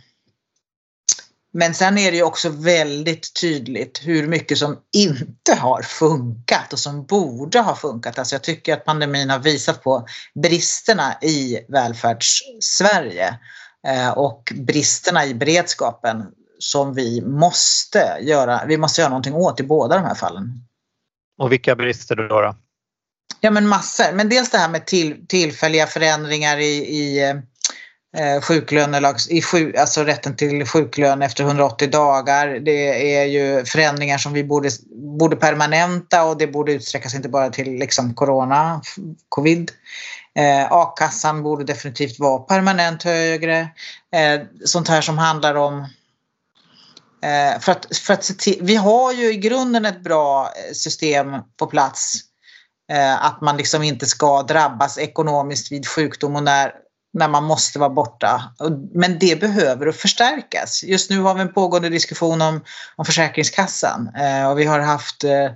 [1.53, 6.79] men sen är det ju också väldigt tydligt hur mycket som inte har funkat och
[6.79, 8.19] som borde ha funkat.
[8.19, 10.05] Alltså jag tycker att pandemin har visat på
[10.43, 13.39] bristerna i Välfärdssverige
[13.87, 16.25] eh, och bristerna i beredskapen
[16.59, 18.65] som vi måste göra.
[18.67, 20.63] Vi måste göra någonting åt i båda de här fallen.
[21.41, 22.27] Och vilka brister då?
[22.27, 22.55] då?
[23.39, 24.13] Ja men massor.
[24.13, 27.29] Men dels det här med till, tillfälliga förändringar i, i
[28.17, 32.47] eh, sjuklönelags, i sjuk, alltså rätten till sjuklön efter 180 dagar.
[32.47, 34.69] Det är ju förändringar som vi borde,
[35.19, 38.81] borde permanenta och det borde utsträckas inte bara till liksom corona,
[39.29, 39.71] covid.
[40.35, 43.59] Eh, A-kassan borde definitivt vara permanent högre.
[44.15, 45.87] Eh, sånt här som handlar om
[47.23, 50.73] Eh, för att, för att se till, vi har ju i grunden ett bra eh,
[50.73, 51.27] system
[51.59, 52.15] på plats.
[52.91, 56.71] Eh, att man liksom inte ska drabbas ekonomiskt vid sjukdom och när
[57.13, 58.53] när man måste vara borta.
[58.93, 60.83] Men det behöver förstärkas.
[60.83, 62.61] Just nu har vi en pågående diskussion om,
[62.95, 65.51] om Försäkringskassan eh, och vi har haft eh,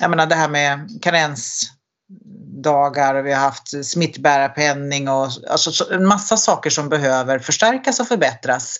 [0.00, 6.36] jag menar det här med karensdagar och vi har haft smittbärarpenning och alltså, en massa
[6.36, 8.76] saker som behöver förstärkas och förbättras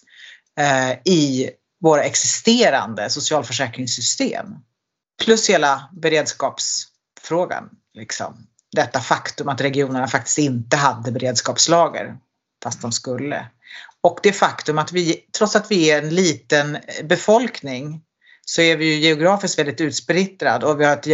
[0.59, 1.51] eh, i
[1.83, 4.47] våra existerande socialförsäkringssystem.
[5.25, 7.71] Plus hela beredskapsfrågan.
[7.95, 12.17] Liksom detta faktum att regionerna faktiskt inte hade beredskapslager
[12.63, 13.47] fast de skulle.
[14.01, 18.03] Och det faktum att vi, trots att vi är en liten befolkning
[18.45, 21.07] så är vi ju geografiskt väldigt utsplittrad och vi har ett,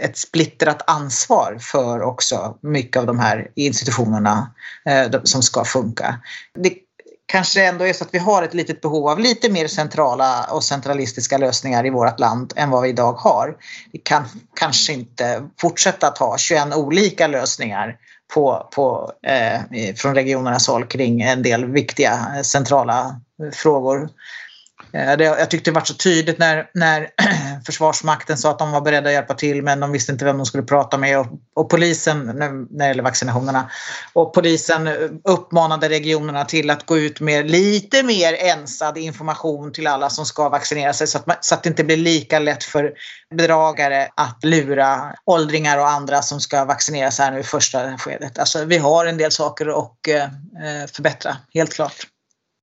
[0.00, 6.20] ett splittrat ansvar för också mycket av de här institutionerna eh, som ska funka.
[6.54, 6.74] Det
[7.30, 10.64] kanske ändå är så att vi har ett litet behov av lite mer centrala och
[10.64, 13.56] centralistiska lösningar i vårt land än vad vi idag har.
[13.92, 14.24] Vi kan
[14.56, 17.96] kanske inte fortsätta att ha 21 olika lösningar
[18.34, 23.20] på, på, eh, från regionernas håll kring en del viktiga eh, centrala
[23.52, 24.08] frågor.
[24.92, 27.10] Eh, jag tyckte det var så tydligt när, när
[27.66, 30.46] Försvarsmakten sa att de var beredda att hjälpa till men de visste inte vem de
[30.46, 33.70] skulle prata med och, och polisen när det gäller vaccinationerna.
[34.12, 34.88] Och polisen
[35.24, 40.48] uppmanade regionerna till att gå ut med lite mer ensad information till alla som ska
[40.48, 42.92] vaccinera sig så att, man, så att det inte blir lika lätt för
[43.34, 48.38] bedragare att lura åldringar och andra som ska vaccineras här nu i första skedet.
[48.38, 52.06] Alltså vi har en del saker att eh, eh förbättra, helt klart.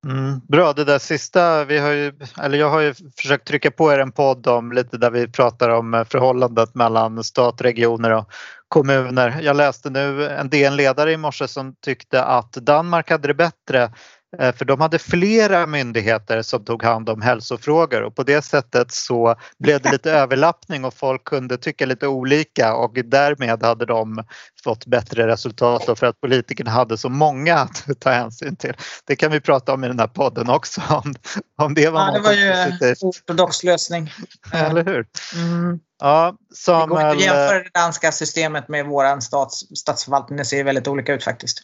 [0.08, 3.93] Mm, bra, det där sista, vi har ju, eller jag har ju försökt trycka på
[3.93, 8.32] er en podd om lite där vi pratar om eh, förhållandet mellan stat, regioner och
[8.67, 9.39] kommuner.
[9.41, 13.91] Jag läste nu en DN-ledare i morse som tyckte att Danmark hade det bättre
[14.38, 19.36] för de hade flera myndigheter som tog hand om hälsofrågor och på det sättet så
[19.60, 24.24] blev det lite överlappning och folk kunde tycka lite olika och därmed hade de
[24.63, 28.74] fått bättre resultat för att politikerna hade så många att ta hänsyn till.
[29.06, 31.13] Det kan vi prata om i den här podden också om,
[31.58, 34.12] om det var ja, Det var ju en ortodox lösning.
[34.54, 35.08] Eller hur?
[35.36, 35.80] Mm.
[35.99, 36.89] Ja, Samuel...
[36.89, 40.38] Det går inte att jämföra det danska systemet med vår stats, statsförvaltning.
[40.38, 41.63] Det ser väldigt olika ut faktiskt.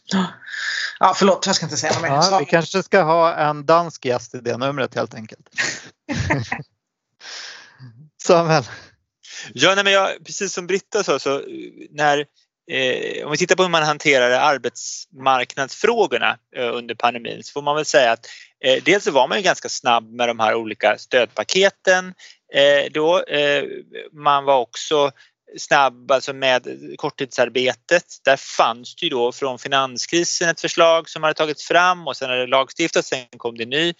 [0.99, 2.09] Ja, förlåt, jag ska inte säga mer.
[2.09, 5.49] Ja, vi kanske ska ha en dansk gäst i det numret helt enkelt.
[8.23, 8.63] Samuel?
[9.53, 11.41] Ja, nej, men jag, precis som Britta sa, så
[11.91, 12.25] när,
[12.71, 17.75] eh, om vi tittar på hur man hanterar arbetsmarknadsfrågorna eh, under pandemin så får man
[17.75, 18.25] väl säga att
[18.65, 22.13] eh, dels så var man ju ganska snabb med de här olika stödpaketen.
[22.53, 23.63] Eh, då, eh,
[24.11, 25.11] man var också
[25.57, 28.05] snabb alltså med korttidsarbetet.
[28.25, 32.29] Där fanns det ju då från finanskrisen ett förslag som hade tagits fram och sen
[32.29, 33.93] hade det lagstiftats, sen kom det ny.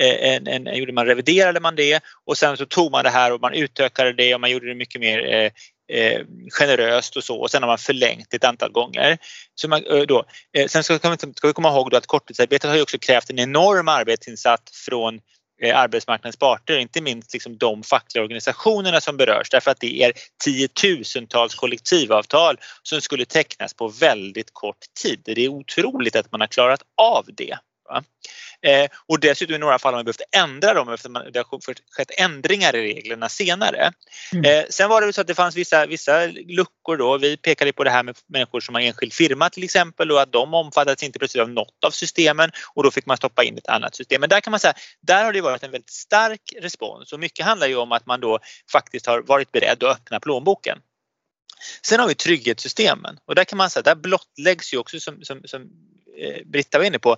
[0.00, 3.32] En, en, en, gjorde man reviderade man det och sen så tog man det här
[3.32, 5.50] och man utökade det och man gjorde det mycket mer eh,
[5.92, 9.18] eh, generöst och så och sen har man förlängt ett antal gånger.
[9.54, 10.24] Så man, eh, då,
[10.56, 13.38] eh, sen ska, ska vi komma ihåg då att korttidsarbetet har ju också krävt en
[13.38, 15.20] enorm arbetsinsats från
[15.62, 20.12] Eh, arbetsmarknadens parter, inte minst liksom de fackliga organisationerna som berörs därför att det är
[20.44, 25.20] tiotusentals kollektivavtal som skulle tecknas på väldigt kort tid.
[25.24, 27.58] Det är otroligt att man har klarat av det.
[28.62, 32.10] Eh, och dessutom i några fall har man behövt ändra dem eftersom det har skett
[32.18, 33.92] ändringar i reglerna senare.
[34.32, 34.44] Mm.
[34.44, 37.18] Eh, sen var det så att det fanns vissa, vissa luckor då.
[37.18, 40.32] Vi pekade på det här med människor som har enskild firma till exempel och att
[40.32, 43.68] de omfattades inte plötsligt av något av systemen och då fick man stoppa in ett
[43.68, 44.20] annat system.
[44.20, 47.46] Men där kan man säga, där har det varit en väldigt stark respons och mycket
[47.46, 48.38] handlar ju om att man då
[48.72, 50.78] faktiskt har varit beredd att öppna plånboken.
[51.82, 55.40] Sen har vi trygghetssystemen och där kan man säga, där blottläggs ju också som, som,
[55.44, 55.62] som
[56.18, 57.16] eh, Britta var inne på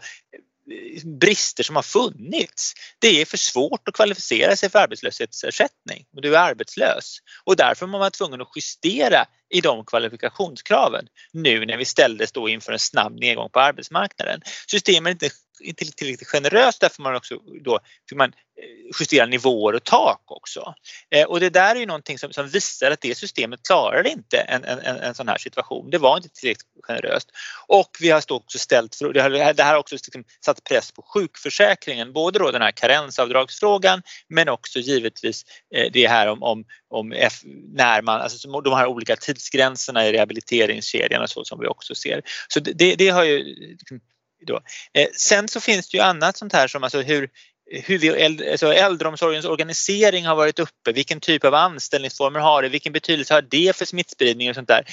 [1.20, 2.72] brister som har funnits.
[2.98, 7.98] Det är för svårt att kvalificera sig för arbetslöshetsersättning du är arbetslös och därför var
[7.98, 13.20] man tvungen att justera i de kvalifikationskraven nu när vi ställdes då inför en snabb
[13.20, 14.40] nedgång på arbetsmarknaden.
[14.66, 17.34] Systemet är inte inte tillräckligt generöst därför man också
[17.64, 20.74] då fick man eh, justera nivåer och tak också.
[21.10, 24.36] Eh, och det där är ju någonting som, som visar att det systemet klarar inte
[24.36, 25.90] en, en, en sån här situation.
[25.90, 27.30] Det var inte tillräckligt generöst.
[27.66, 31.02] Och vi har också ställt, det här, det här har också liksom satt press på
[31.02, 37.12] sjukförsäkringen, både då den här karensavdragsfrågan men också givetvis eh, det här om, om, om
[37.12, 37.34] F,
[37.74, 42.22] när man, alltså de här olika tidsgränserna i rehabiliteringskedjan och så som vi också ser.
[42.48, 43.44] Så det, det har ju
[43.78, 44.00] liksom,
[44.46, 44.60] då.
[44.92, 47.30] Eh, sen så finns det ju annat sånt här som alltså hur,
[47.70, 52.92] hur vi, alltså äldreomsorgens organisering har varit uppe, vilken typ av anställningsformer har det, vilken
[52.92, 54.84] betydelse har det för smittspridning och sånt där.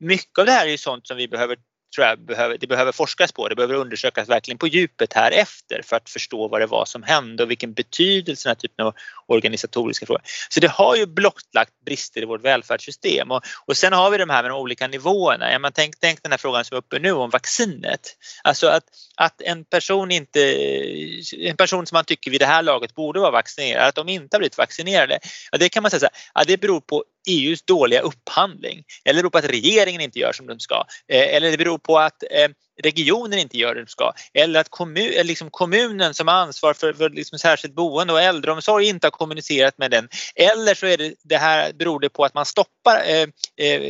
[0.00, 1.56] Mycket av det här är ju sånt som vi behöver
[1.96, 5.82] tror jag behöver, det behöver forskas på, det behöver undersökas verkligen på djupet här efter
[5.82, 8.94] för att förstå vad det var som hände och vilken betydelse den här typen av
[9.26, 10.22] organisatoriska frågor.
[10.48, 14.30] Så det har ju blottlagt brister i vårt välfärdssystem och, och sen har vi de
[14.30, 15.52] här med de olika nivåerna.
[15.52, 18.16] Ja, man tänk, tänk den här frågan som är uppe nu om vaccinet.
[18.44, 18.84] Alltså att,
[19.16, 20.40] att en person inte,
[21.36, 24.34] en person som man tycker vid det här laget borde vara vaccinerad, att de inte
[24.36, 25.18] har blivit vaccinerade.
[25.52, 29.16] Ja, det kan man säga så här, ja, det beror på EUs dåliga upphandling eller
[29.16, 31.98] det beror på att regeringen inte gör som de ska eh, eller det beror på
[31.98, 32.48] att eh,
[32.82, 36.74] regionen inte gör det de ska eller att kommun, eh, liksom kommunen som har ansvar
[36.74, 40.08] för, för liksom särskilt boende och äldreomsorg inte har kommunicerat med den.
[40.34, 43.26] Eller så är det, det här beror det på att man stoppar eh,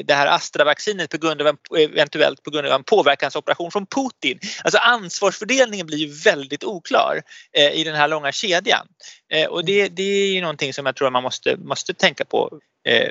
[0.04, 4.38] det här Astra-vaccinet på grund av en, eventuellt på grund av en påverkansoperation från Putin.
[4.64, 7.22] Alltså ansvarsfördelningen blir ju väldigt oklar
[7.52, 8.86] eh, i den här långa kedjan.
[9.32, 12.60] Eh, och det, det är ju någonting som jag tror man måste, måste tänka på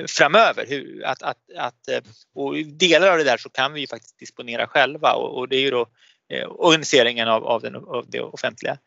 [0.08, 0.66] framöver.
[0.68, 2.00] Hur, att, att, att, eh,
[2.34, 5.60] och delar av det där så kan vi faktiskt disponera själva och, och det är
[5.60, 5.86] ju då
[6.32, 8.78] eh, organiseringen av, av, den, av det offentliga.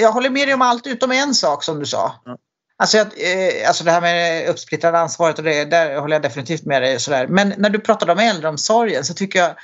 [0.00, 2.22] Jag håller med dig om allt utom en sak som du sa.
[2.26, 2.38] Mm.
[2.76, 6.64] Alltså, jag, eh, alltså det här med uppsplittrade ansvaret och det, där håller jag definitivt
[6.64, 7.00] med dig.
[7.00, 7.26] Sådär.
[7.26, 9.54] Men när du pratade om äldreomsorgen så tycker jag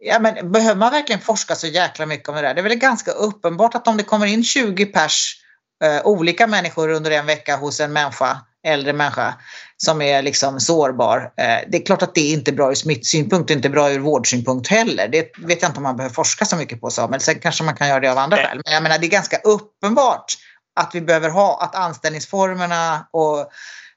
[0.00, 2.54] Ja, men behöver man verkligen forska så jäkla mycket om det där?
[2.54, 5.42] Det är väl ganska uppenbart att om det kommer in 20 pers
[5.84, 9.34] eh, olika människor under en vecka hos en människa, äldre människa,
[9.76, 11.32] som är liksom sårbar.
[11.36, 14.68] Eh, det är klart att det inte är bra ur smittsynpunkt, inte bra ur vårdsynpunkt
[14.68, 15.08] heller.
[15.08, 17.64] Det vet jag inte om man behöver forska så mycket på, så, men sen kanske
[17.64, 18.60] man kan göra det av andra skäl.
[18.64, 20.34] Men jag menar, det är ganska uppenbart
[20.80, 23.50] att vi behöver ha, att anställningsformerna och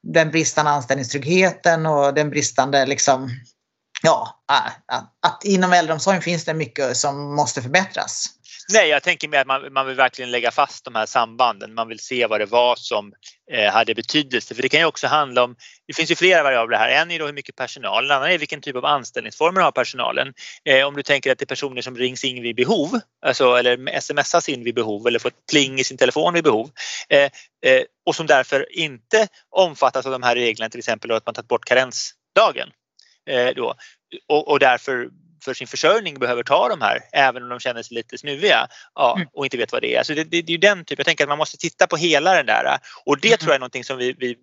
[0.03, 3.29] den bristande anställningstryggheten och den bristande liksom,
[4.01, 8.25] ja, att, att inom äldreomsorgen finns det mycket som måste förbättras.
[8.69, 11.73] Nej, jag tänker mer att man, man vill verkligen lägga fast de här sambanden.
[11.73, 13.13] Man vill se vad det var som
[13.51, 14.55] eh, hade betydelse.
[14.55, 15.55] För det kan ju också handla om,
[15.87, 16.89] det finns ju flera variabler här.
[16.89, 20.33] En är då hur mycket personal, en annan är vilken typ av anställningsformer har personalen.
[20.65, 23.99] Eh, om du tänker att det är personer som rings in vid behov, alltså, eller
[23.99, 26.71] smsas in vid behov eller får ett pling i sin telefon vid behov.
[27.09, 27.29] Eh,
[27.65, 31.47] eh och som därför inte omfattas av de här reglerna, till exempel att man tagit
[31.47, 32.69] bort karensdagen.
[33.29, 33.75] Eh, då.
[34.27, 35.09] Och, och därför
[35.43, 39.15] för sin försörjning behöver ta de här även om de känner sig lite snuviga ja,
[39.15, 39.27] mm.
[39.33, 39.97] och inte vet vad det är.
[39.97, 41.97] Alltså det, det, det är ju den typen, jag tänker att man måste titta på
[41.97, 43.37] hela den där och det mm.
[43.37, 44.37] tror jag är någonting som vi, vi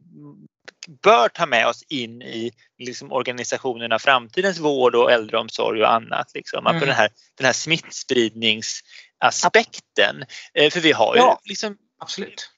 [1.02, 6.30] bör ta med oss in i liksom, organisationerna framtidens vård och äldreomsorg och annat.
[6.34, 6.66] Liksom.
[6.66, 6.80] Mm.
[6.80, 10.24] Den, här, den här smittspridningsaspekten.
[10.54, 12.50] Eh, för vi har ju ja, liksom, absolut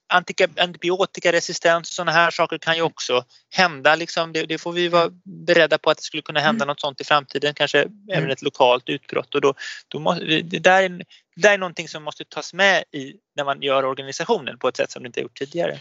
[0.56, 3.94] antibiotikaresistens och sådana här saker kan ju också hända.
[3.94, 4.32] Liksom.
[4.32, 5.10] Det, det, får vi vara
[5.46, 6.68] beredda på att det skulle kunna hända mm.
[6.68, 7.94] något sånt i framtiden, kanske mm.
[8.12, 9.34] även ett lokalt utbrott.
[9.34, 9.54] Och då,
[9.88, 11.04] då måste, det, där är, det
[11.36, 14.90] där är någonting som måste tas med i när man gör organisationen på ett sätt
[14.90, 15.78] som det inte gjort tidigare.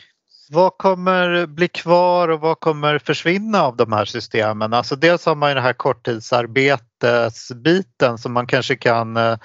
[0.50, 4.74] vad kommer bli kvar och vad kommer försvinna av de här systemen?
[4.74, 9.38] Alltså dels har man ju den här korttidsarbetesbiten som man kanske kan eh,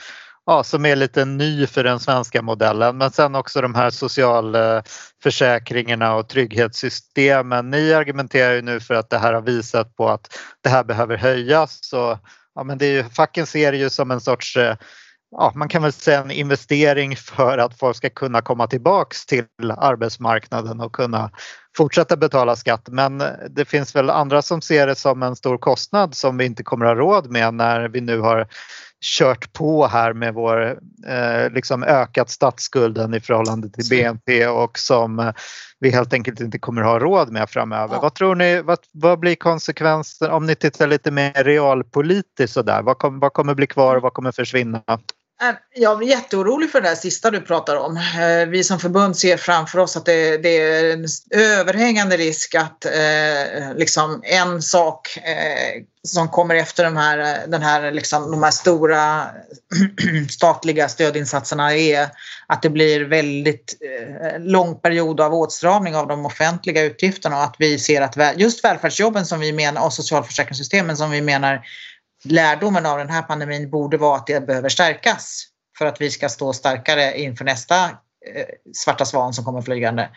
[0.47, 6.15] ja, som är lite ny för den svenska modellen men sen också de här socialförsäkringarna
[6.15, 7.71] och trygghetssystemen.
[7.71, 11.17] Ni argumenterar ju nu för att det här har visat på att det här behöver
[11.17, 12.19] höjas och
[12.55, 14.77] ja, men det är ju, facken ser det ju som en sorts eh,
[15.31, 19.47] ja, man kan väl säga en investering för att folk ska kunna komma tillbaks till
[19.77, 21.31] arbetsmarknaden och kunna
[21.77, 22.89] fortsätta betala skatt.
[22.89, 26.45] Men eh, det finns väl andra som ser det som en stor kostnad som vi
[26.45, 28.49] inte kommer att ha råd med när vi nu har
[29.05, 35.33] kört på här med vår eh, liksom ökat statsskulden i förhållande till BNP och som
[35.81, 37.95] vi helt enkelt inte kommer ha råd med framöver.
[37.95, 38.01] Ja.
[38.01, 42.83] Vad tror ni, vad, vad blir konsekvensen om ni tittar lite mer realpolitiskt sådär?
[42.83, 44.83] Vad, kom, vad kommer bli kvar och vad kommer försvinna?
[45.43, 47.97] Äh, jag blir jätteorolig för det där sista du pratar om.
[47.97, 52.85] Äh, vi som förbund ser framför oss att det, det är en överhängande risk att
[52.85, 58.51] eh, liksom en sak eh, som kommer efter de här, den här, liksom, de här
[58.51, 59.27] stora
[60.31, 62.09] statliga stödinsatserna är
[62.47, 67.57] att det blir väldigt eh, lång period av åtstramning av de offentliga utgifterna och att
[67.59, 71.67] vi ser att just välfärdsjobben som vi menar och socialförsäkringssystemen som vi menar
[72.25, 75.45] lärdomen av den här pandemin borde vara att det behöver stärkas
[75.79, 80.09] för att vi ska stå starkare inför nästa eh, svarta svan som kommer flygande.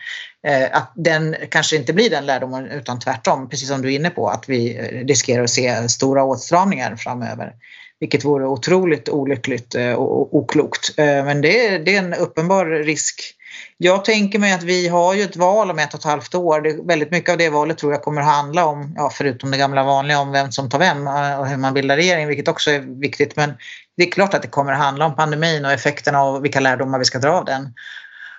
[0.46, 4.10] Eh, att den kanske inte blir den lärdomen utan tvärtom, precis som du är inne
[4.10, 7.52] på, att vi eh, riskerar att se stora åtstramningar framöver.
[8.00, 10.94] Vilket vore otroligt olyckligt och oklokt.
[10.96, 13.37] Men det är, det är en uppenbar risk
[13.76, 16.60] jag tänker mig att vi har ju ett val om ett och ett halvt år.
[16.60, 19.84] Det, väldigt mycket av det valet tror jag kommer handla om, ja, förutom det gamla
[19.84, 23.00] vanliga, om vem som tar vem eh, och hur man bildar regering, vilket också är
[23.00, 23.36] viktigt.
[23.36, 23.54] Men
[23.96, 27.04] det är klart att det kommer handla om pandemin och effekterna och vilka lärdomar vi
[27.04, 27.74] ska dra av den.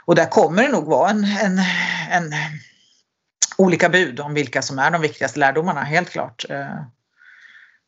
[0.05, 1.59] Och där kommer det nog vara en, en,
[2.11, 2.33] en
[3.57, 6.45] olika bud om vilka som är de viktigaste lärdomarna, helt klart.
[6.49, 6.83] Eh,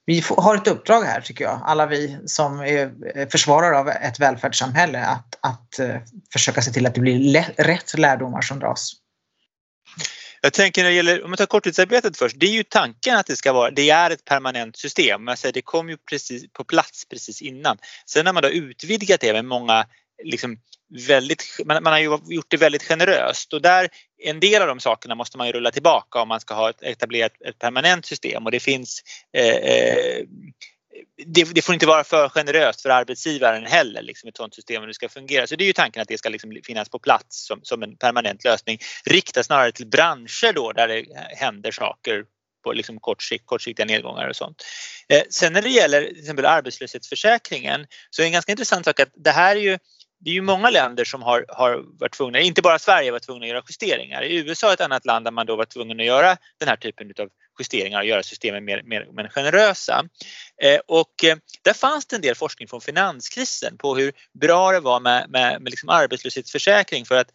[0.06, 5.06] vi har ett uppdrag här tycker jag, alla vi som är försvarare av ett välfärdssamhälle
[5.06, 5.95] att, att eh,
[6.34, 8.93] försöka se till att det blir rätt lärdomar som dras.
[10.41, 13.26] Jag tänker när det gäller, om man tar korttidsarbetet först, det är ju tanken att
[13.26, 15.28] det ska vara, det är ett permanent system.
[15.28, 17.78] Jag säger, det kom ju precis på plats precis innan.
[18.06, 19.86] Sen har man då utvidgat det med många
[20.24, 20.58] liksom
[21.08, 23.90] väldigt, man, man, har ju gjort det väldigt generöst och där
[24.24, 26.84] en del av de sakerna måste man ju rulla tillbaka om man ska ha ett,
[26.84, 29.02] etablerat ett permanent system och det finns
[29.38, 30.26] eh, eh,
[31.26, 34.88] det, det, får inte vara för generöst för arbetsgivaren heller, liksom ett sådant system, hur
[34.88, 35.48] det ska fungera.
[35.48, 37.98] Så det är ju tanken att det ska liksom finnas på plats som, som en
[37.98, 38.80] permanent lösning.
[39.06, 41.06] Rikta snarare till branscher då där det
[41.38, 42.24] händer saker
[42.64, 44.64] på liksom kort sikt, kortsiktiga nedgångar och sånt.
[45.10, 49.00] Eh, sen när det gäller till exempel arbetslöshetsförsäkringen så är det en ganska intressant sak
[49.00, 49.78] att det här är ju
[50.24, 53.46] det är ju många länder som har, har varit tvungna, inte bara Sverige var tvungna
[53.46, 54.24] att göra justeringar.
[54.24, 56.76] I USA är ett annat land där man då var tvungen att göra den här
[56.76, 60.06] typen av justeringar och göra systemen mer, mer, mer generösa.
[60.62, 64.12] Eh, och eh, där fanns det en del forskning från finanskrisen på hur
[64.42, 67.32] bra det var med, med, med liksom arbetslöshetsförsäkring för att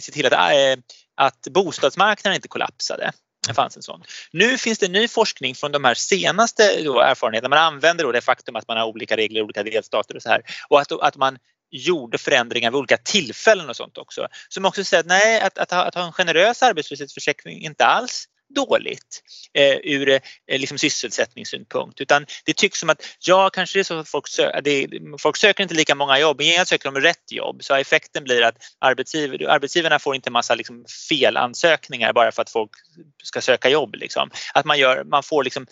[0.00, 0.82] se till att, eh,
[1.16, 3.12] att bostadsmarknaden inte kollapsade.
[3.48, 4.02] Det fanns en sån.
[4.32, 7.56] Nu finns det ny forskning från de här senaste erfarenheterna.
[7.56, 10.28] Man använder då det faktum att man har olika regler i olika delstater och så
[10.28, 11.38] här och att, att man
[11.70, 14.28] gjorde förändringar vid olika tillfällen och sånt också.
[14.48, 17.86] Som också säger att nej, att, att, ha, att ha en generös arbetslöshetsförsäkring är inte
[17.86, 19.22] alls dåligt
[19.54, 23.98] eh, ur eh, liksom sysselsättningssynpunkt utan det tycks som att ja, kanske det är så
[23.98, 24.88] att folk, sö det,
[25.18, 28.56] folk söker inte lika många jobb, men söker de rätt jobb så effekten blir att
[28.78, 32.70] arbetsgiv arbetsgivarna får inte massa liksom, felansökningar bara för att folk
[33.22, 33.94] ska söka jobb.
[33.94, 34.30] Liksom.
[34.54, 35.66] Att man, gör, man får liksom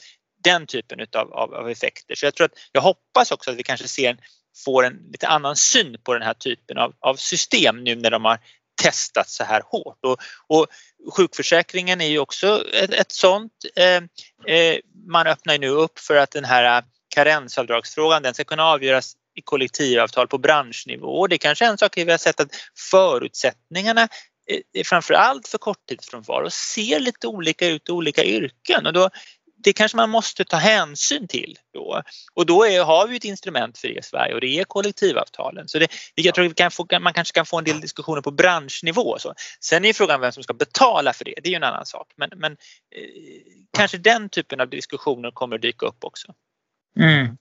[0.44, 2.14] den typen utav, av, av effekter.
[2.14, 4.18] Så jag tror att jag hoppas också att vi kanske ser en
[4.64, 8.24] får en lite annan syn på den här typen av, av system nu när de
[8.24, 8.38] har
[8.82, 9.98] testat så här hårt.
[10.04, 10.66] Och, och
[11.16, 13.52] sjukförsäkringen är ju också ett, ett sånt.
[13.76, 16.84] Eh, eh, man öppnar nu upp för att den här eh,
[17.14, 21.06] karensavdragsfrågan den ska kunna avgöras i kollektivavtal på branschnivå.
[21.06, 22.56] Och det är kanske är en sak vi har sett att
[22.90, 24.08] förutsättningarna
[24.50, 29.10] eh, framförallt för korttidsfrånvaro ser lite olika ut i olika yrken och då
[29.56, 32.02] det kanske man måste ta hänsyn till då.
[32.34, 35.68] Och då är, har vi ett instrument för det i Sverige och det är kollektivavtalen.
[35.68, 39.18] Så det, jag tror att få, man kanske kan få en del diskussioner på branschnivå.
[39.18, 39.34] Så.
[39.60, 42.12] Sen är frågan vem som ska betala för det, det är ju en annan sak.
[42.16, 42.58] Men, men eh,
[43.76, 46.32] kanske den typen av diskussioner kommer att dyka upp också.
[47.00, 47.36] Mm.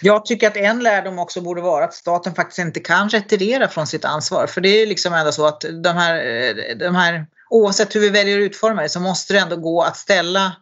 [0.00, 3.86] Jag tycker att en lärdom också borde vara att staten faktiskt inte kan retirera från
[3.86, 4.46] sitt ansvar.
[4.46, 8.08] För det är liksom ändå så att de här, eh, de här oavsett hur vi
[8.08, 10.56] väljer att utforma det så måste det ändå gå att ställa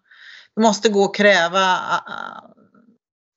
[0.56, 1.78] det måste gå att kräva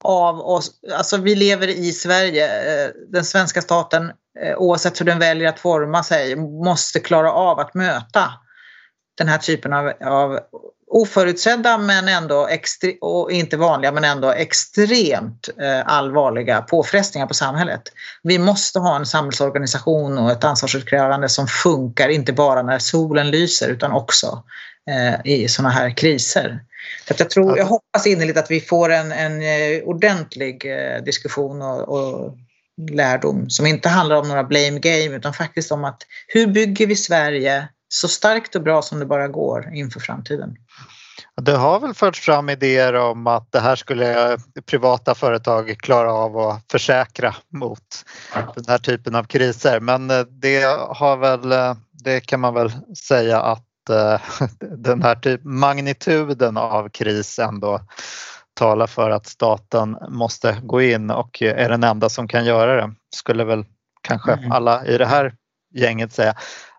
[0.03, 2.45] av oss, alltså vi lever i Sverige,
[2.85, 7.59] eh, den svenska staten eh, oavsett hur den väljer att forma sig måste klara av
[7.59, 8.33] att möta
[9.17, 10.39] den här typen av, av
[10.91, 17.81] oförutsedda men ändå extre- och inte vanliga men ändå extremt eh, allvarliga påfrestningar på samhället.
[18.23, 23.69] Vi måste ha en samhällsorganisation och ett ansvarsutkrävande som funkar inte bara när solen lyser
[23.69, 24.43] utan också
[25.23, 26.59] i sådana här kriser.
[27.07, 31.61] Så jag, tror, jag hoppas innerligt att vi får en, en eh, ordentlig eh, diskussion
[31.61, 32.37] och, och
[32.91, 36.95] lärdom som inte handlar om några blame game utan faktiskt om att hur bygger vi
[36.95, 40.55] Sverige så starkt och bra som det bara går inför framtiden.
[41.41, 46.37] Det har väl förts fram idéer om att det här skulle privata företag klara av
[46.37, 48.05] att försäkra mot
[48.55, 52.71] den här typen av kriser men det har väl, det kan man väl
[53.07, 53.66] säga att eh,
[54.59, 57.79] den här typ, magnituden av kris ändå
[58.53, 62.93] talar för att staten måste gå in och är den enda som kan göra det.
[63.15, 63.65] Skulle väl
[64.01, 64.51] kanske mm.
[64.51, 65.35] alla i det här
[65.73, 66.35] gänget säga.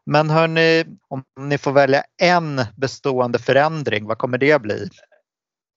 [0.07, 4.89] Men hörni, om ni får välja en bestående förändring, vad kommer det bli?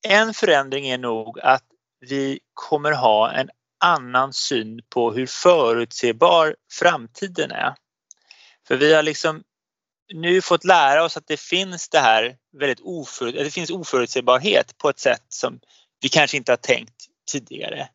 [0.07, 1.63] En förändring är nog att
[2.09, 3.49] vi kommer ha en
[3.83, 7.75] annan syn på hur förutsebar framtiden är.
[8.67, 9.43] För vi har liksom
[10.13, 14.89] nu fått lära oss att det finns det här väldigt oför, det finns oförutsägbarhet på
[14.89, 15.59] ett sätt som
[16.01, 16.95] vi kanske inte har tänkt
[17.31, 17.87] tidigare.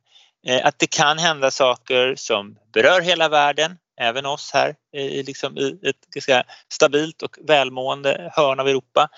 [0.47, 5.23] Eh, att det kan hända saker som berör hela världen, även oss här eh, i,
[5.23, 9.09] liksom, i ett ganska stabilt och välmående hörn av Europa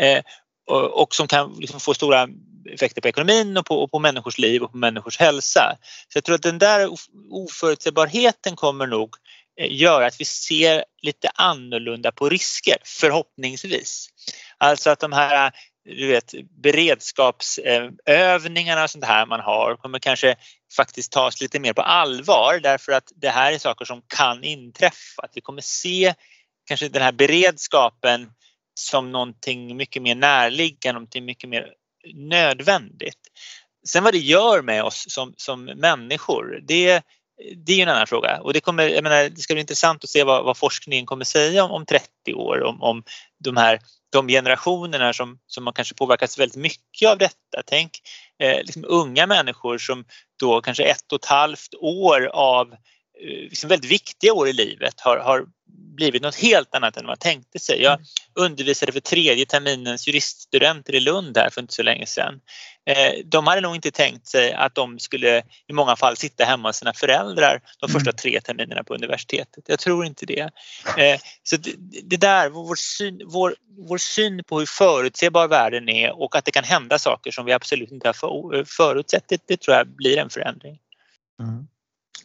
[0.00, 0.22] eh,
[0.66, 2.28] och, och, som kan liksom få stora
[2.72, 5.76] effekter på ekonomin och på, och på människors liv och på människors hälsa.
[6.08, 6.88] Så jag tror att den där
[7.30, 9.14] oförutsägbarheten kommer nog
[9.56, 14.08] Eh, gör att vi ser lite annorlunda på risker, förhoppningsvis.
[14.58, 15.52] Alltså att de här
[15.84, 20.36] du vet, beredskapsövningarna och sånt här man har kommer kanske
[20.76, 25.22] faktiskt tas lite mer på allvar därför att det här är saker som kan inträffa.
[25.22, 26.14] Att vi kommer se
[26.68, 28.30] kanske den här beredskapen
[28.74, 31.72] som någonting mycket mer närliggande, någonting mycket mer
[32.14, 33.20] nödvändigt.
[33.86, 37.02] Sen vad det gör med oss som, som människor, det,
[37.56, 40.04] det är ju en annan fråga och det, kommer, jag menar, det ska bli intressant
[40.04, 43.02] att se vad, vad forskningen kommer säga om, om 30 år om, om
[43.44, 43.78] de här
[44.12, 47.62] de generationerna som, som har kanske påverkats väldigt mycket av detta.
[47.66, 47.90] Tänk
[48.42, 50.04] eh, liksom unga människor som
[50.40, 52.74] då kanske ett och ett halvt år av
[53.20, 55.46] liksom väldigt viktiga år i livet har, har
[55.96, 57.82] blivit något helt annat än man tänkte sig.
[57.82, 57.98] Jag
[58.34, 62.40] undervisade för tredje terminens juriststudenter i Lund här för inte så länge sedan.
[62.86, 66.68] Eh, de hade nog inte tänkt sig att de skulle i många fall sitta hemma
[66.68, 68.16] hos sina föräldrar de första mm.
[68.16, 69.64] tre terminerna på universitetet.
[69.66, 70.50] Jag tror inte det.
[70.98, 73.54] Eh, så det, det där, vår syn, vår,
[73.88, 77.52] vår syn på hur förutsebar världen är och att det kan hända saker som vi
[77.52, 80.78] absolut inte har förutsett, det, det tror jag blir en förändring.
[81.40, 81.66] Mm.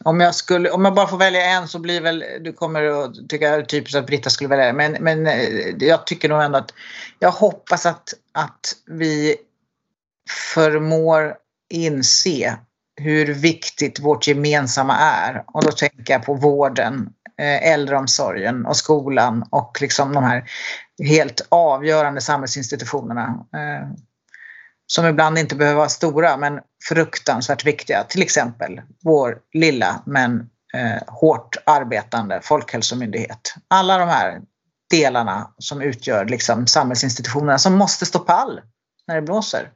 [0.04, 3.28] Om jag, skulle, om jag bara får välja en så blir väl, du kommer att
[3.28, 6.74] tycka typiskt att Britta skulle välja det, men, men eh, jag tycker nog ändå att
[7.18, 9.36] jag hoppas att, att vi
[10.54, 11.34] förmår
[11.70, 12.58] inse
[13.00, 15.44] hur viktigt vårt gemensamma är.
[15.46, 20.44] Och då tänker jag på vården, eh, äldreomsorgen och skolan och liksom de här
[21.08, 23.46] helt avgörande samhällsinstitutionerna.
[23.54, 23.88] Eh,
[24.86, 28.04] som ibland inte behöver vara stora men fruktansvärt viktiga.
[28.04, 33.54] Till exempel vår lilla men eh, hårt arbetande folkhälsomyndighet.
[33.68, 34.40] Alla de här
[34.90, 38.60] delarna som utgör liksom samhällsinstitutionerna som måste stå pall
[39.06, 39.70] när det blåser.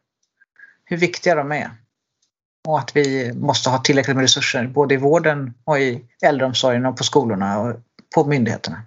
[0.84, 1.70] Hur viktiga de är.
[2.68, 6.96] Och att vi måste ha tillräckligt med resurser både i vården och i äldreomsorgen och
[6.96, 7.76] på skolorna och
[8.14, 8.82] på myndigheterna.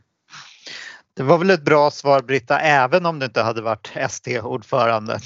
[1.13, 5.19] Det var väl ett bra svar Britta, även om du inte hade varit ST-ordförande.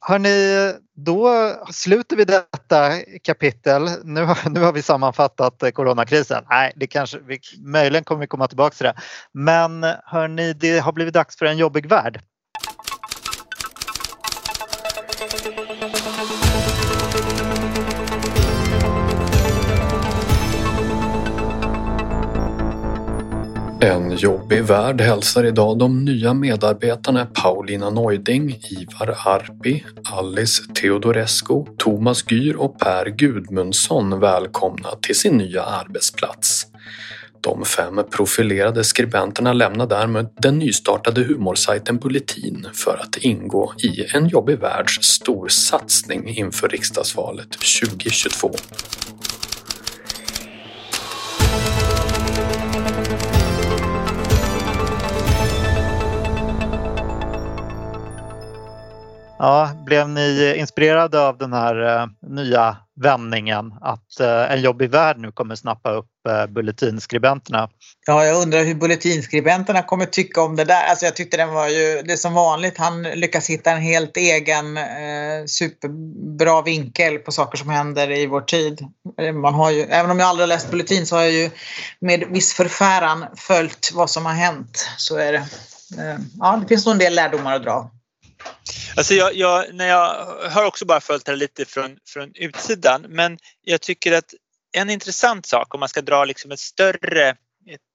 [0.00, 2.92] Hörni, då sluter vi detta
[3.22, 3.88] kapitel.
[4.04, 6.44] Nu har, nu har vi sammanfattat coronakrisen.
[6.50, 8.94] Nej, det kanske, vi, möjligen kommer vi komma tillbaka till det.
[9.32, 12.20] Men hörni, det har blivit dags för en jobbig värld.
[23.86, 32.30] En jobbig värld hälsar idag de nya medarbetarna Paulina Neuding, Ivar Arpi, Alice Teodorescu, Thomas
[32.30, 36.66] Gyr och Per Gudmundsson välkomna till sin nya arbetsplats.
[37.40, 44.28] De fem profilerade skribenterna lämnar därmed den nystartade humorsajten Bulletin för att ingå i En
[44.28, 48.50] jobbig världs storsatsning inför riksdagsvalet 2022.
[59.38, 65.18] Ja, blev ni inspirerade av den här eh, nya vändningen att eh, En jobbig värld
[65.18, 67.68] nu kommer snappa upp eh, bulletinskribenterna?
[68.06, 70.84] Ja, jag undrar hur bulletinskribenterna kommer tycka om det där.
[70.90, 74.16] Alltså jag tyckte den var ju, det är som vanligt, han lyckas hitta en helt
[74.16, 78.86] egen eh, superbra vinkel på saker som händer i vår tid.
[79.42, 81.50] Man har ju, även om jag aldrig har läst Bulletin så har jag ju
[82.00, 84.88] med viss förfäran följt vad som har hänt.
[84.96, 85.38] Så är det.
[85.98, 87.90] Eh, ja, det finns nog en del lärdomar att dra.
[88.96, 93.38] Alltså jag, jag, när jag har också bara följt det lite från, från utsidan men
[93.62, 94.34] jag tycker att
[94.72, 97.36] en intressant sak om man ska dra liksom ett större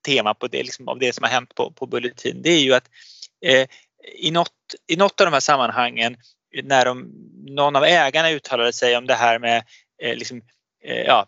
[0.06, 2.74] tema på det, liksom, av det som har hänt på, på Bulletin det är ju
[2.74, 2.90] att
[3.46, 3.68] eh,
[4.16, 4.52] i, något,
[4.88, 6.18] i något av de här sammanhangen
[6.64, 7.12] när de,
[7.46, 9.64] någon av ägarna uttalade sig om det här med
[10.04, 10.42] eh, liksom,
[10.86, 11.28] Eh, ja,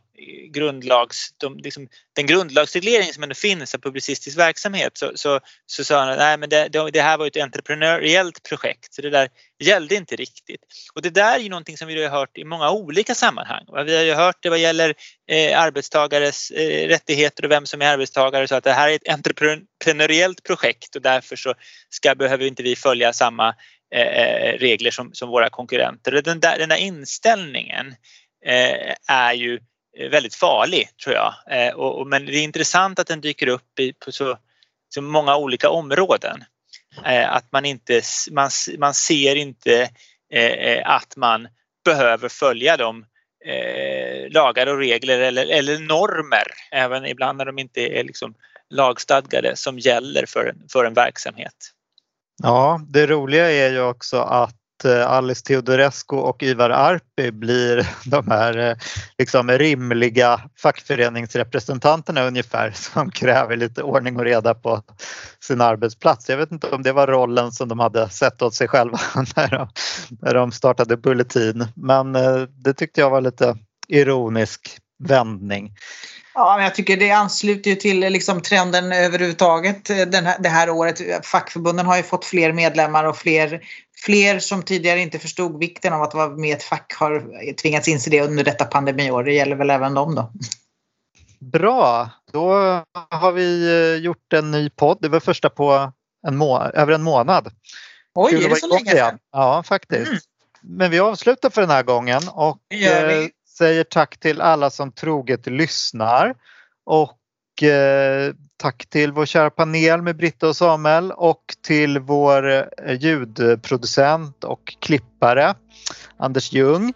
[0.49, 5.99] grundlags, de, liksom, den grundlagsreglering som ändå finns av publicistisk verksamhet så, så, så sa
[5.99, 9.29] han att det, det, här var ett entreprenöriellt projekt så det där
[9.63, 10.61] gällde inte riktigt.
[10.93, 13.65] Och det där är ju någonting som vi har hört i många olika sammanhang.
[13.85, 14.93] Vi har ju hört det vad gäller
[15.31, 19.09] eh, arbetstagares eh, rättigheter och vem som är arbetstagare så att det här är ett
[19.09, 21.53] entreprenöriellt projekt och därför så
[21.89, 23.55] ska, behöver inte vi följa samma
[23.95, 26.21] eh, eh, regler som, som våra konkurrenter.
[26.21, 27.95] Den där, den där inställningen
[28.45, 29.59] Eh, är ju
[29.97, 31.33] eh, väldigt farlig tror jag.
[31.49, 34.37] Eh, och, och, men det är intressant att den dyker upp i, på så,
[34.93, 36.43] så många olika områden.
[37.05, 39.89] Eh, att man inte, man, man ser inte
[40.33, 41.47] eh, eh, att man
[41.85, 43.05] behöver följa de
[43.45, 48.33] eh, lagar och regler eller, eller normer, även ibland när de inte är liksom
[48.69, 51.55] lagstadgade, som gäller för en, för en verksamhet.
[52.43, 54.55] Ja, det roliga är ju också att
[54.85, 58.75] Eh, Alice Teodorescu och Ivar Arpi blir de här eh,
[59.17, 64.83] liksom rimliga fackföreningsrepresentanterna ungefär som kräver lite ordning och reda på
[65.39, 66.29] sin arbetsplats.
[66.29, 68.99] Jag vet inte om det var rollen som de hade sett åt sig själva
[69.35, 69.67] när de,
[70.21, 73.57] när de startade Bulletin men eh, det tyckte jag var lite
[73.87, 75.71] ironisk vändning.
[76.33, 80.69] Ja, men jag tycker det ansluter ju till liksom trenden överhuvudtaget den här, det här
[80.69, 81.25] året.
[81.25, 83.61] Fackförbunden har ju fått fler medlemmar och fler
[84.05, 87.87] fler som tidigare inte förstod vikten av att vara med i ett fack har tvingats
[87.87, 89.23] inse det under detta pandemiår.
[89.23, 90.31] Det gäller väl även dem då.
[91.39, 92.53] Bra, då
[93.09, 94.97] har vi eh, gjort en ny podd.
[95.01, 95.91] Det var första på
[96.27, 96.41] en
[96.73, 97.53] över en månad.
[98.15, 99.17] Oj, Kul är det så länge sedan?
[99.31, 100.07] Ja, faktiskt.
[100.07, 100.19] Mm.
[100.61, 103.27] Men vi avslutar för den här gången och eh,
[103.57, 106.35] säger tack till alla som troget lyssnar.
[106.85, 107.19] Och
[107.61, 112.63] Eh, tack till vår kära panel med Britta och Samuel och till vår eh,
[112.99, 115.55] ljudproducent och klippare
[116.17, 116.93] Anders Ljung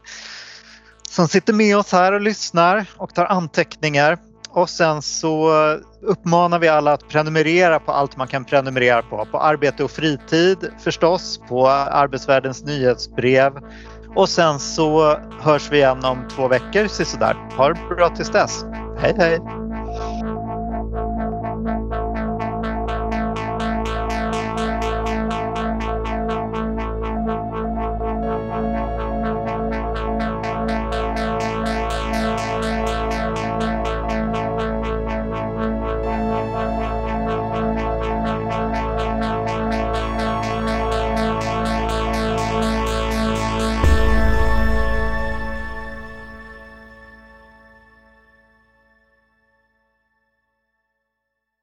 [1.09, 4.17] som sitter med oss här och lyssnar och tar anteckningar.
[4.49, 5.51] Och sen så
[6.01, 9.25] uppmanar vi alla att prenumerera på allt man kan prenumerera på.
[9.31, 13.53] På Arbete och fritid förstås, på Arbetsvärldens nyhetsbrev
[14.17, 17.35] och sen så hörs vi igen om två veckor sådär.
[17.57, 18.65] Ha det bra tills dess.
[18.99, 19.56] Hej hej!